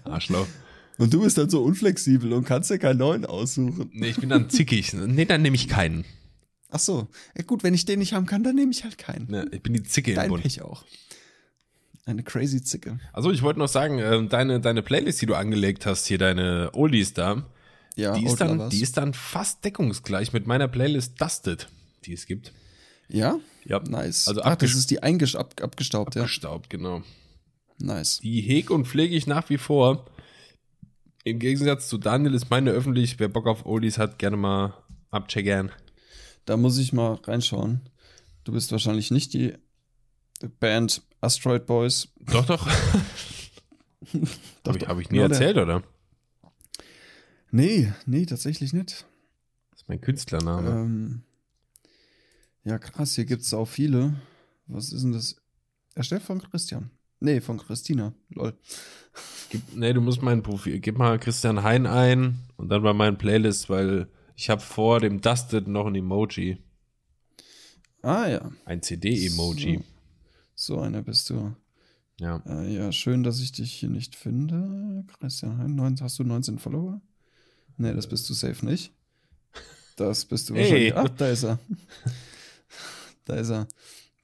[0.04, 0.48] Arschloch.
[0.98, 3.90] Und du bist dann so unflexibel und kannst dir keinen neuen aussuchen.
[3.94, 4.94] Nee, ich bin dann zickig.
[4.94, 6.06] Nee, dann nehme ich keinen.
[6.70, 7.08] Ach so.
[7.38, 9.30] Ja, gut, wenn ich den nicht haben kann, dann nehme ich halt keinen.
[9.30, 10.44] Ne, ich bin die Zicke im Dein Bund.
[10.44, 10.84] Pech auch.
[12.06, 13.00] Eine crazy Zicke.
[13.12, 16.72] Also ich wollte noch sagen, ähm, deine, deine Playlist, die du angelegt hast, hier deine
[16.74, 17.46] Oldies da,
[17.96, 21.68] Ja, die, ist dann, die ist dann fast deckungsgleich mit meiner Playlist Dusted,
[22.06, 22.54] die es gibt.
[23.10, 23.40] Ja?
[23.66, 24.28] Ja, Nice.
[24.28, 26.24] Also Ach, das ist die eingesch ab abgestaubt, ja.
[26.24, 27.04] Gestaubt, genau.
[27.78, 28.20] Nice.
[28.20, 30.06] Die hege und pflege ich nach wie vor.
[31.24, 33.20] Im Gegensatz zu Daniel ist meine öffentlich.
[33.20, 34.74] Wer Bock auf Oldies hat, gerne mal
[35.12, 35.72] abcheckern.
[36.48, 37.82] Da muss ich mal reinschauen.
[38.46, 39.54] Du bist wahrscheinlich nicht die
[40.62, 42.08] Band Asteroid Boys.
[42.22, 42.68] Doch, doch.
[44.64, 45.84] Doch, Habe ich, hab ich nie erzählt, oder?
[47.52, 49.06] Nee, nee, tatsächlich nicht.
[49.72, 50.70] Das ist mein Künstlername.
[50.70, 51.22] Ähm,
[52.64, 54.14] ja, krass, hier gibt es auch viele.
[54.68, 55.36] Was ist denn das?
[55.96, 56.92] Erstellt von Christian.
[57.20, 58.14] Nee, von Christina.
[58.30, 58.58] Lol.
[59.50, 60.80] Gib, nee, du musst mein Profil.
[60.80, 64.08] Gib mal Christian Hein ein und dann bei meinen Playlist, weil
[64.38, 66.58] ich habe vor dem Dusted noch ein Emoji.
[68.02, 69.84] Ah ja, Ein CD-Emoji.
[70.56, 71.54] so einer bist du.
[72.20, 72.42] Ja.
[72.48, 75.04] Äh, ja, schön, dass ich dich hier nicht finde.
[75.20, 77.02] Christian Hein, hast du 19 Follower?
[77.78, 78.92] Nee, das bist du safe nicht.
[79.98, 80.94] Das bist du Hey.
[80.94, 80.96] wahrscheinlich.
[80.96, 81.60] Ach, da ist er.
[83.26, 83.68] da ist er.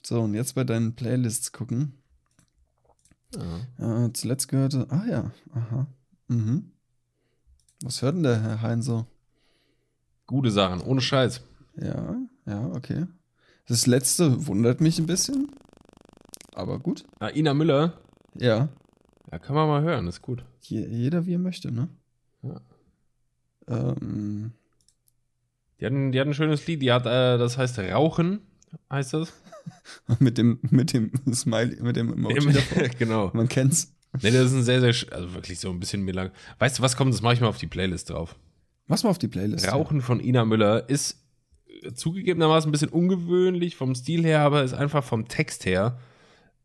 [0.03, 1.93] So, und jetzt bei deinen Playlists gucken.
[3.79, 4.05] ja.
[4.05, 4.85] Äh, zuletzt gehörte.
[4.89, 5.87] Ah ja, aha.
[6.27, 6.71] Mhm.
[7.83, 9.05] Was hört denn der Herr Hein so?
[10.33, 11.41] Gute Sachen, ohne Scheiß.
[11.75, 12.15] Ja,
[12.47, 13.05] ja, okay.
[13.67, 15.51] Das letzte wundert mich ein bisschen.
[16.55, 17.03] Aber gut.
[17.19, 17.93] Ah, Ina Müller.
[18.33, 18.69] Ja.
[19.31, 20.43] Ja, kann man mal hören, ist gut.
[20.61, 21.87] Je, jeder wie er möchte, ne?
[22.41, 22.61] Ja.
[23.67, 24.53] Ähm,
[25.79, 28.41] Die hat, ein, die hat ein schönes Lied, die hat, äh, das heißt Rauchen,
[28.89, 29.33] heißt das?
[30.19, 32.87] mit dem, mit dem Smiley, mit dem Emoji davor.
[32.97, 33.29] genau.
[33.35, 33.93] Man kennt's.
[34.23, 36.31] Nee, das ist ein sehr, sehr, also wirklich so ein bisschen mir lang.
[36.57, 37.13] Weißt du, was kommt?
[37.13, 38.35] Das mache ich mal auf die Playlist drauf.
[38.87, 39.71] Mach's mal auf die Playlist.
[39.71, 41.23] Rauchen von Ina Müller ist
[41.83, 45.99] äh, zugegebenermaßen ein bisschen ungewöhnlich vom Stil her, aber ist einfach vom Text her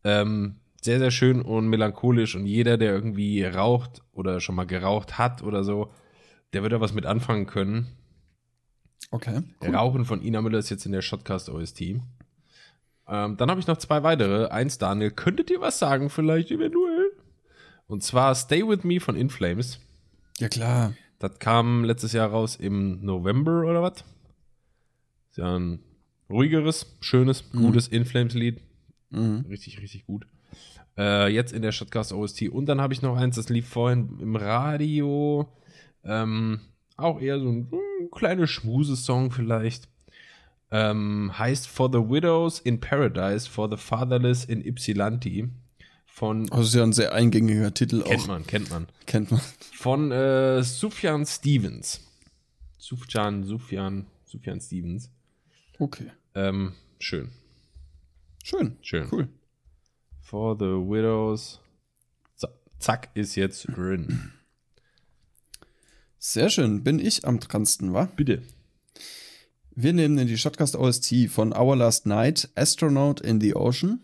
[0.05, 2.35] ähm, sehr, sehr schön und melancholisch.
[2.35, 5.93] Und jeder, der irgendwie raucht oder schon mal geraucht hat oder so,
[6.53, 7.89] der wird da was mit anfangen können.
[9.11, 9.43] Okay.
[9.63, 9.75] Cool.
[9.75, 11.81] Rauchen von Ina Müller ist jetzt in der Shotcast OST.
[11.81, 14.49] Ähm, dann habe ich noch zwei weitere.
[14.49, 17.13] Eins, Daniel, könntet ihr was sagen, vielleicht eventuell?
[17.87, 19.81] Und zwar Stay With Me von In Flames.
[20.39, 20.93] Ja, klar.
[21.19, 24.05] Das kam letztes Jahr raus im November oder was?
[25.31, 25.81] Ist ja ein
[26.31, 28.61] ruhigeres, schönes, gutes In Flames Lied.
[29.11, 29.47] Mhm.
[29.49, 30.27] Richtig, richtig gut.
[30.97, 32.49] Äh, jetzt in der Shotcast OST.
[32.49, 35.49] Und dann habe ich noch eins, das lief vorhin im Radio.
[36.05, 36.61] Ähm,
[36.97, 39.89] auch eher so ein, ein kleiner Schmusesong vielleicht.
[40.71, 45.49] Ähm, heißt For the Widows in Paradise, For the Fatherless in Ypsilanti.
[46.19, 48.27] Von, Also ist ja ein sehr eingängiger Titel kennt auch.
[48.27, 48.89] man, kennt man.
[49.07, 49.41] Kennt man.
[49.73, 52.01] Von äh, Sufjan Stevens.
[52.77, 55.11] Sufjan, Sufjan, Sufjan Stevens.
[55.79, 56.11] Okay.
[56.35, 57.31] Ähm, schön,
[58.43, 58.77] Schön.
[58.83, 59.07] schön.
[59.13, 59.29] Cool.
[60.21, 61.61] For the Widows.
[62.35, 62.49] So,
[62.81, 64.33] zack, ist jetzt drin.
[66.19, 66.83] Sehr schön.
[66.83, 68.07] Bin ich am dransten, wa?
[68.17, 68.43] Bitte.
[69.71, 74.01] Wir nehmen in die Shotcast OST von Our Last Night, Astronaut in the Ocean.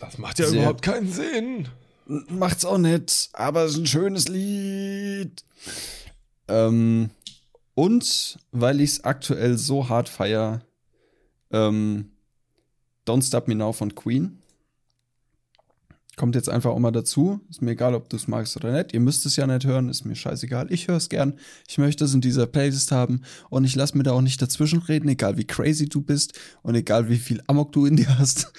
[0.00, 1.68] Das macht ja Sehr- überhaupt keinen Sinn.
[2.06, 5.44] Macht's auch nicht, aber es ist ein schönes Lied.
[6.48, 7.10] Ähm,
[7.74, 10.62] und weil ich es aktuell so hart feier,
[11.52, 12.10] ähm,
[13.06, 14.39] Don't Stop Me Now von Queen.
[16.20, 17.40] Kommt jetzt einfach auch mal dazu.
[17.48, 18.92] Ist mir egal, ob du es magst oder nicht.
[18.92, 20.70] Ihr müsst es ja nicht hören, ist mir scheißegal.
[20.70, 21.38] Ich höre es gern.
[21.66, 24.80] Ich möchte es in dieser Playlist haben und ich lasse mir da auch nicht dazwischen
[24.82, 28.52] reden, egal wie crazy du bist und egal wie viel Amok du in dir hast.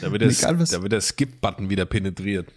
[0.00, 2.48] Da wird, egal, was- da wird der Skip-Button wieder penetriert.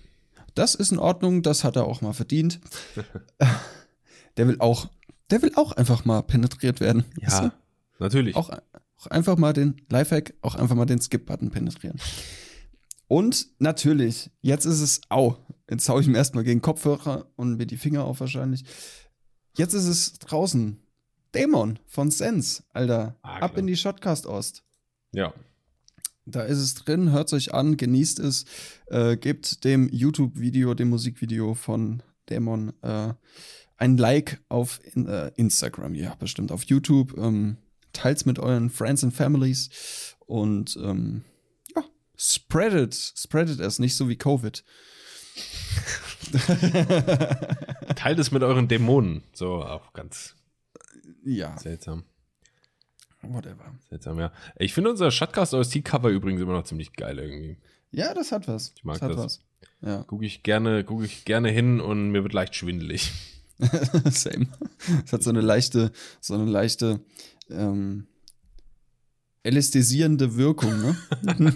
[0.55, 2.59] Das ist in Ordnung, das hat er auch mal verdient.
[4.37, 4.89] der will auch,
[5.29, 7.05] der will auch einfach mal penetriert werden.
[7.21, 7.51] weißt du?
[7.99, 8.35] natürlich.
[8.35, 11.99] Auch, auch einfach mal den Lifehack, auch einfach mal den Skip-Button penetrieren.
[13.13, 15.37] Und natürlich, jetzt ist es, au,
[15.69, 18.65] jetzt hau ich mir erstmal gegen Kopfhörer und mir die Finger auf wahrscheinlich.
[19.55, 20.81] Jetzt ist es draußen.
[21.35, 23.19] Dämon von Sense, Alter.
[23.21, 24.63] Ah, Ab in die Shotcast Ost.
[25.11, 25.31] ja.
[26.25, 28.45] Da ist es drin, hört es euch an, genießt es,
[28.87, 32.01] äh, gebt dem YouTube-Video, dem Musikvideo von
[32.31, 33.13] Dämon äh,
[33.77, 37.15] ein Like auf in, äh, Instagram, ja, bestimmt auf YouTube.
[37.15, 37.57] Ähm,
[37.91, 39.69] teilt's mit euren Friends and Families
[40.25, 41.25] und ähm,
[42.23, 44.63] ja, spread it, spread it es, nicht so wie Covid.
[47.95, 49.23] Teilt es mit euren Dämonen.
[49.33, 50.35] So, auch ganz
[51.23, 52.03] ja, seltsam.
[53.21, 53.73] whatever.
[53.89, 54.31] Seltsam, ja.
[54.57, 57.57] Ich finde unser Shotcast OST-Cover übrigens immer noch ziemlich geil irgendwie.
[57.91, 58.73] Ja, das hat was.
[58.75, 59.25] Ich mag das hat das.
[59.25, 59.41] was.
[59.81, 63.11] Ja, Gucke ich gerne, gucke ich gerne hin und mir wird leicht schwindelig.
[64.11, 64.47] same.
[65.05, 67.01] Es hat so eine leichte, so eine leichte
[67.49, 68.07] ähm,
[69.43, 70.95] ästhesierende Wirkung, ne?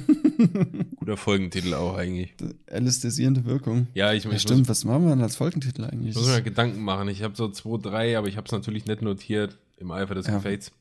[0.97, 2.33] Guter Folgentitel auch eigentlich.
[2.65, 3.87] ästhesierende Wirkung.
[3.93, 6.15] Ja, ich, Ja, ich stimmt, was machen wir denn als Folgentitel eigentlich?
[6.15, 7.07] muss, muss mir Gedanken machen.
[7.07, 10.27] Ich habe so zwei, drei, aber ich habe es natürlich nicht notiert im Eifer des
[10.27, 10.35] Ja.
[10.35, 10.71] Gefechts.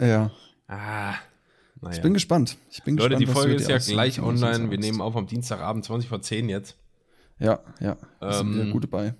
[0.00, 0.30] ja,
[0.68, 1.14] Ah,
[1.80, 1.96] naja.
[1.96, 2.56] ich bin gespannt.
[2.70, 4.70] Ich bin Leute, gespannt, die Folge ist ja gleich online.
[4.70, 6.76] Wir nehmen auf am Dienstagabend 20 vor 10 jetzt.
[7.38, 9.14] Ja, ja, wir sind Ähm, wieder gut dabei.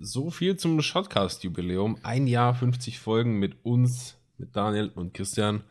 [0.00, 1.98] So viel zum Shotcast-Jubiläum.
[2.02, 5.62] Ein Jahr, 50 Folgen mit uns, mit Daniel und Christian.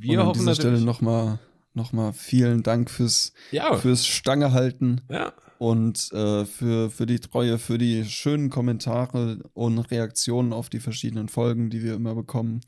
[0.00, 1.38] Wir Und an hoffen dieser Stelle nochmal
[1.74, 7.18] noch mal vielen Dank fürs, ja, fürs Stange halten ja, und äh, für, für die
[7.18, 12.60] Treue, für die schönen Kommentare und Reaktionen auf die verschiedenen Folgen, die wir immer bekommen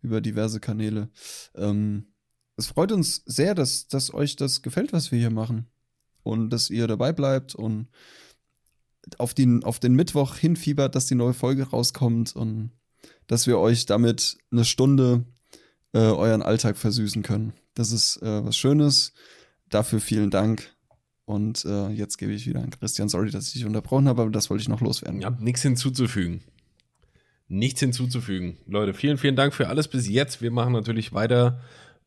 [0.00, 1.10] über diverse Kanäle.
[1.54, 2.06] Ähm,
[2.56, 5.66] es freut uns sehr, dass, dass euch das gefällt, was wir hier machen.
[6.22, 7.88] Und dass ihr dabei bleibt und
[9.18, 12.70] auf den, auf den Mittwoch hinfiebert, dass die neue Folge rauskommt und
[13.26, 15.26] dass wir euch damit eine Stunde
[15.94, 17.54] äh, euren Alltag versüßen können.
[17.74, 19.14] Das ist äh, was Schönes.
[19.70, 20.74] Dafür vielen Dank.
[21.24, 23.08] Und äh, jetzt gebe ich wieder an Christian.
[23.08, 25.20] Sorry, dass ich dich unterbrochen habe, aber das wollte ich noch loswerden.
[25.20, 26.42] ich habe nichts hinzuzufügen.
[27.48, 28.58] Nichts hinzuzufügen.
[28.66, 30.42] Leute, vielen, vielen Dank für alles bis jetzt.
[30.42, 31.60] Wir machen natürlich weiter.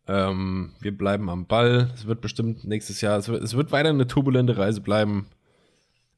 [0.08, 1.92] Ähm, wir bleiben am Ball.
[1.96, 5.28] Es wird bestimmt nächstes Jahr, es wird, es wird weiter eine turbulente Reise bleiben.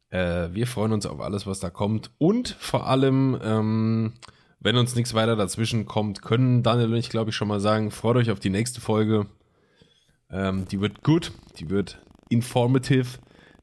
[0.09, 2.11] Äh, wir freuen uns auf alles, was da kommt.
[2.17, 4.13] Und vor allem, ähm,
[4.59, 7.91] wenn uns nichts weiter dazwischen kommt, können Daniel und ich, glaube ich, schon mal sagen,
[7.91, 9.27] freut euch auf die nächste Folge.
[10.29, 13.19] Ähm, die wird gut, die wird informative,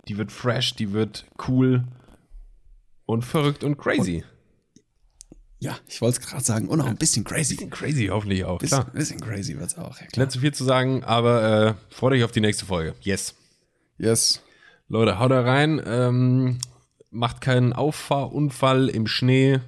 [0.09, 1.85] die wird fresh, die wird cool
[3.05, 4.25] und verrückt und crazy.
[5.59, 6.69] Ja, ich wollte es gerade sagen.
[6.69, 7.55] Und auch ein bisschen crazy.
[7.55, 8.59] bisschen crazy hoffentlich auch.
[8.59, 8.93] Bisschen, Klar.
[8.93, 9.99] bisschen crazy wird's auch.
[9.99, 10.07] Ja.
[10.17, 12.95] Nicht zu viel zu sagen, aber äh, freut euch auf die nächste Folge.
[13.01, 13.35] Yes.
[13.99, 14.43] Yes.
[14.89, 15.81] Leute, haut da rein.
[15.85, 16.59] Ähm,
[17.11, 19.61] macht keinen Auffahrunfall im Schnee.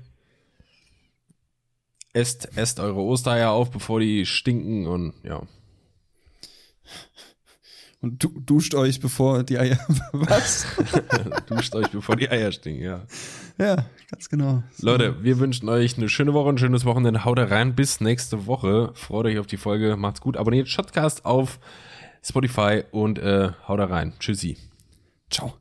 [2.12, 5.42] Esst, esst eure Ostereier auf, bevor die stinken und ja.
[8.00, 9.78] Und du, duscht euch, bevor die Eier.
[10.12, 10.66] Was?
[11.46, 13.02] Duscht euch, bevor die Eier stinken, ja.
[13.58, 14.62] ja, ganz genau.
[14.72, 14.86] So.
[14.86, 17.24] Leute, wir wünschen euch eine schöne Woche, ein schönes Wochenende.
[17.24, 17.74] Haut da rein.
[17.74, 18.92] Bis nächste Woche.
[18.94, 19.96] Freut euch auf die Folge.
[19.96, 20.36] Macht's gut.
[20.36, 21.58] Abonniert Shotcast auf
[22.22, 24.14] Spotify und äh, haut da rein.
[24.20, 24.56] Tschüssi.
[25.28, 25.54] Ciao.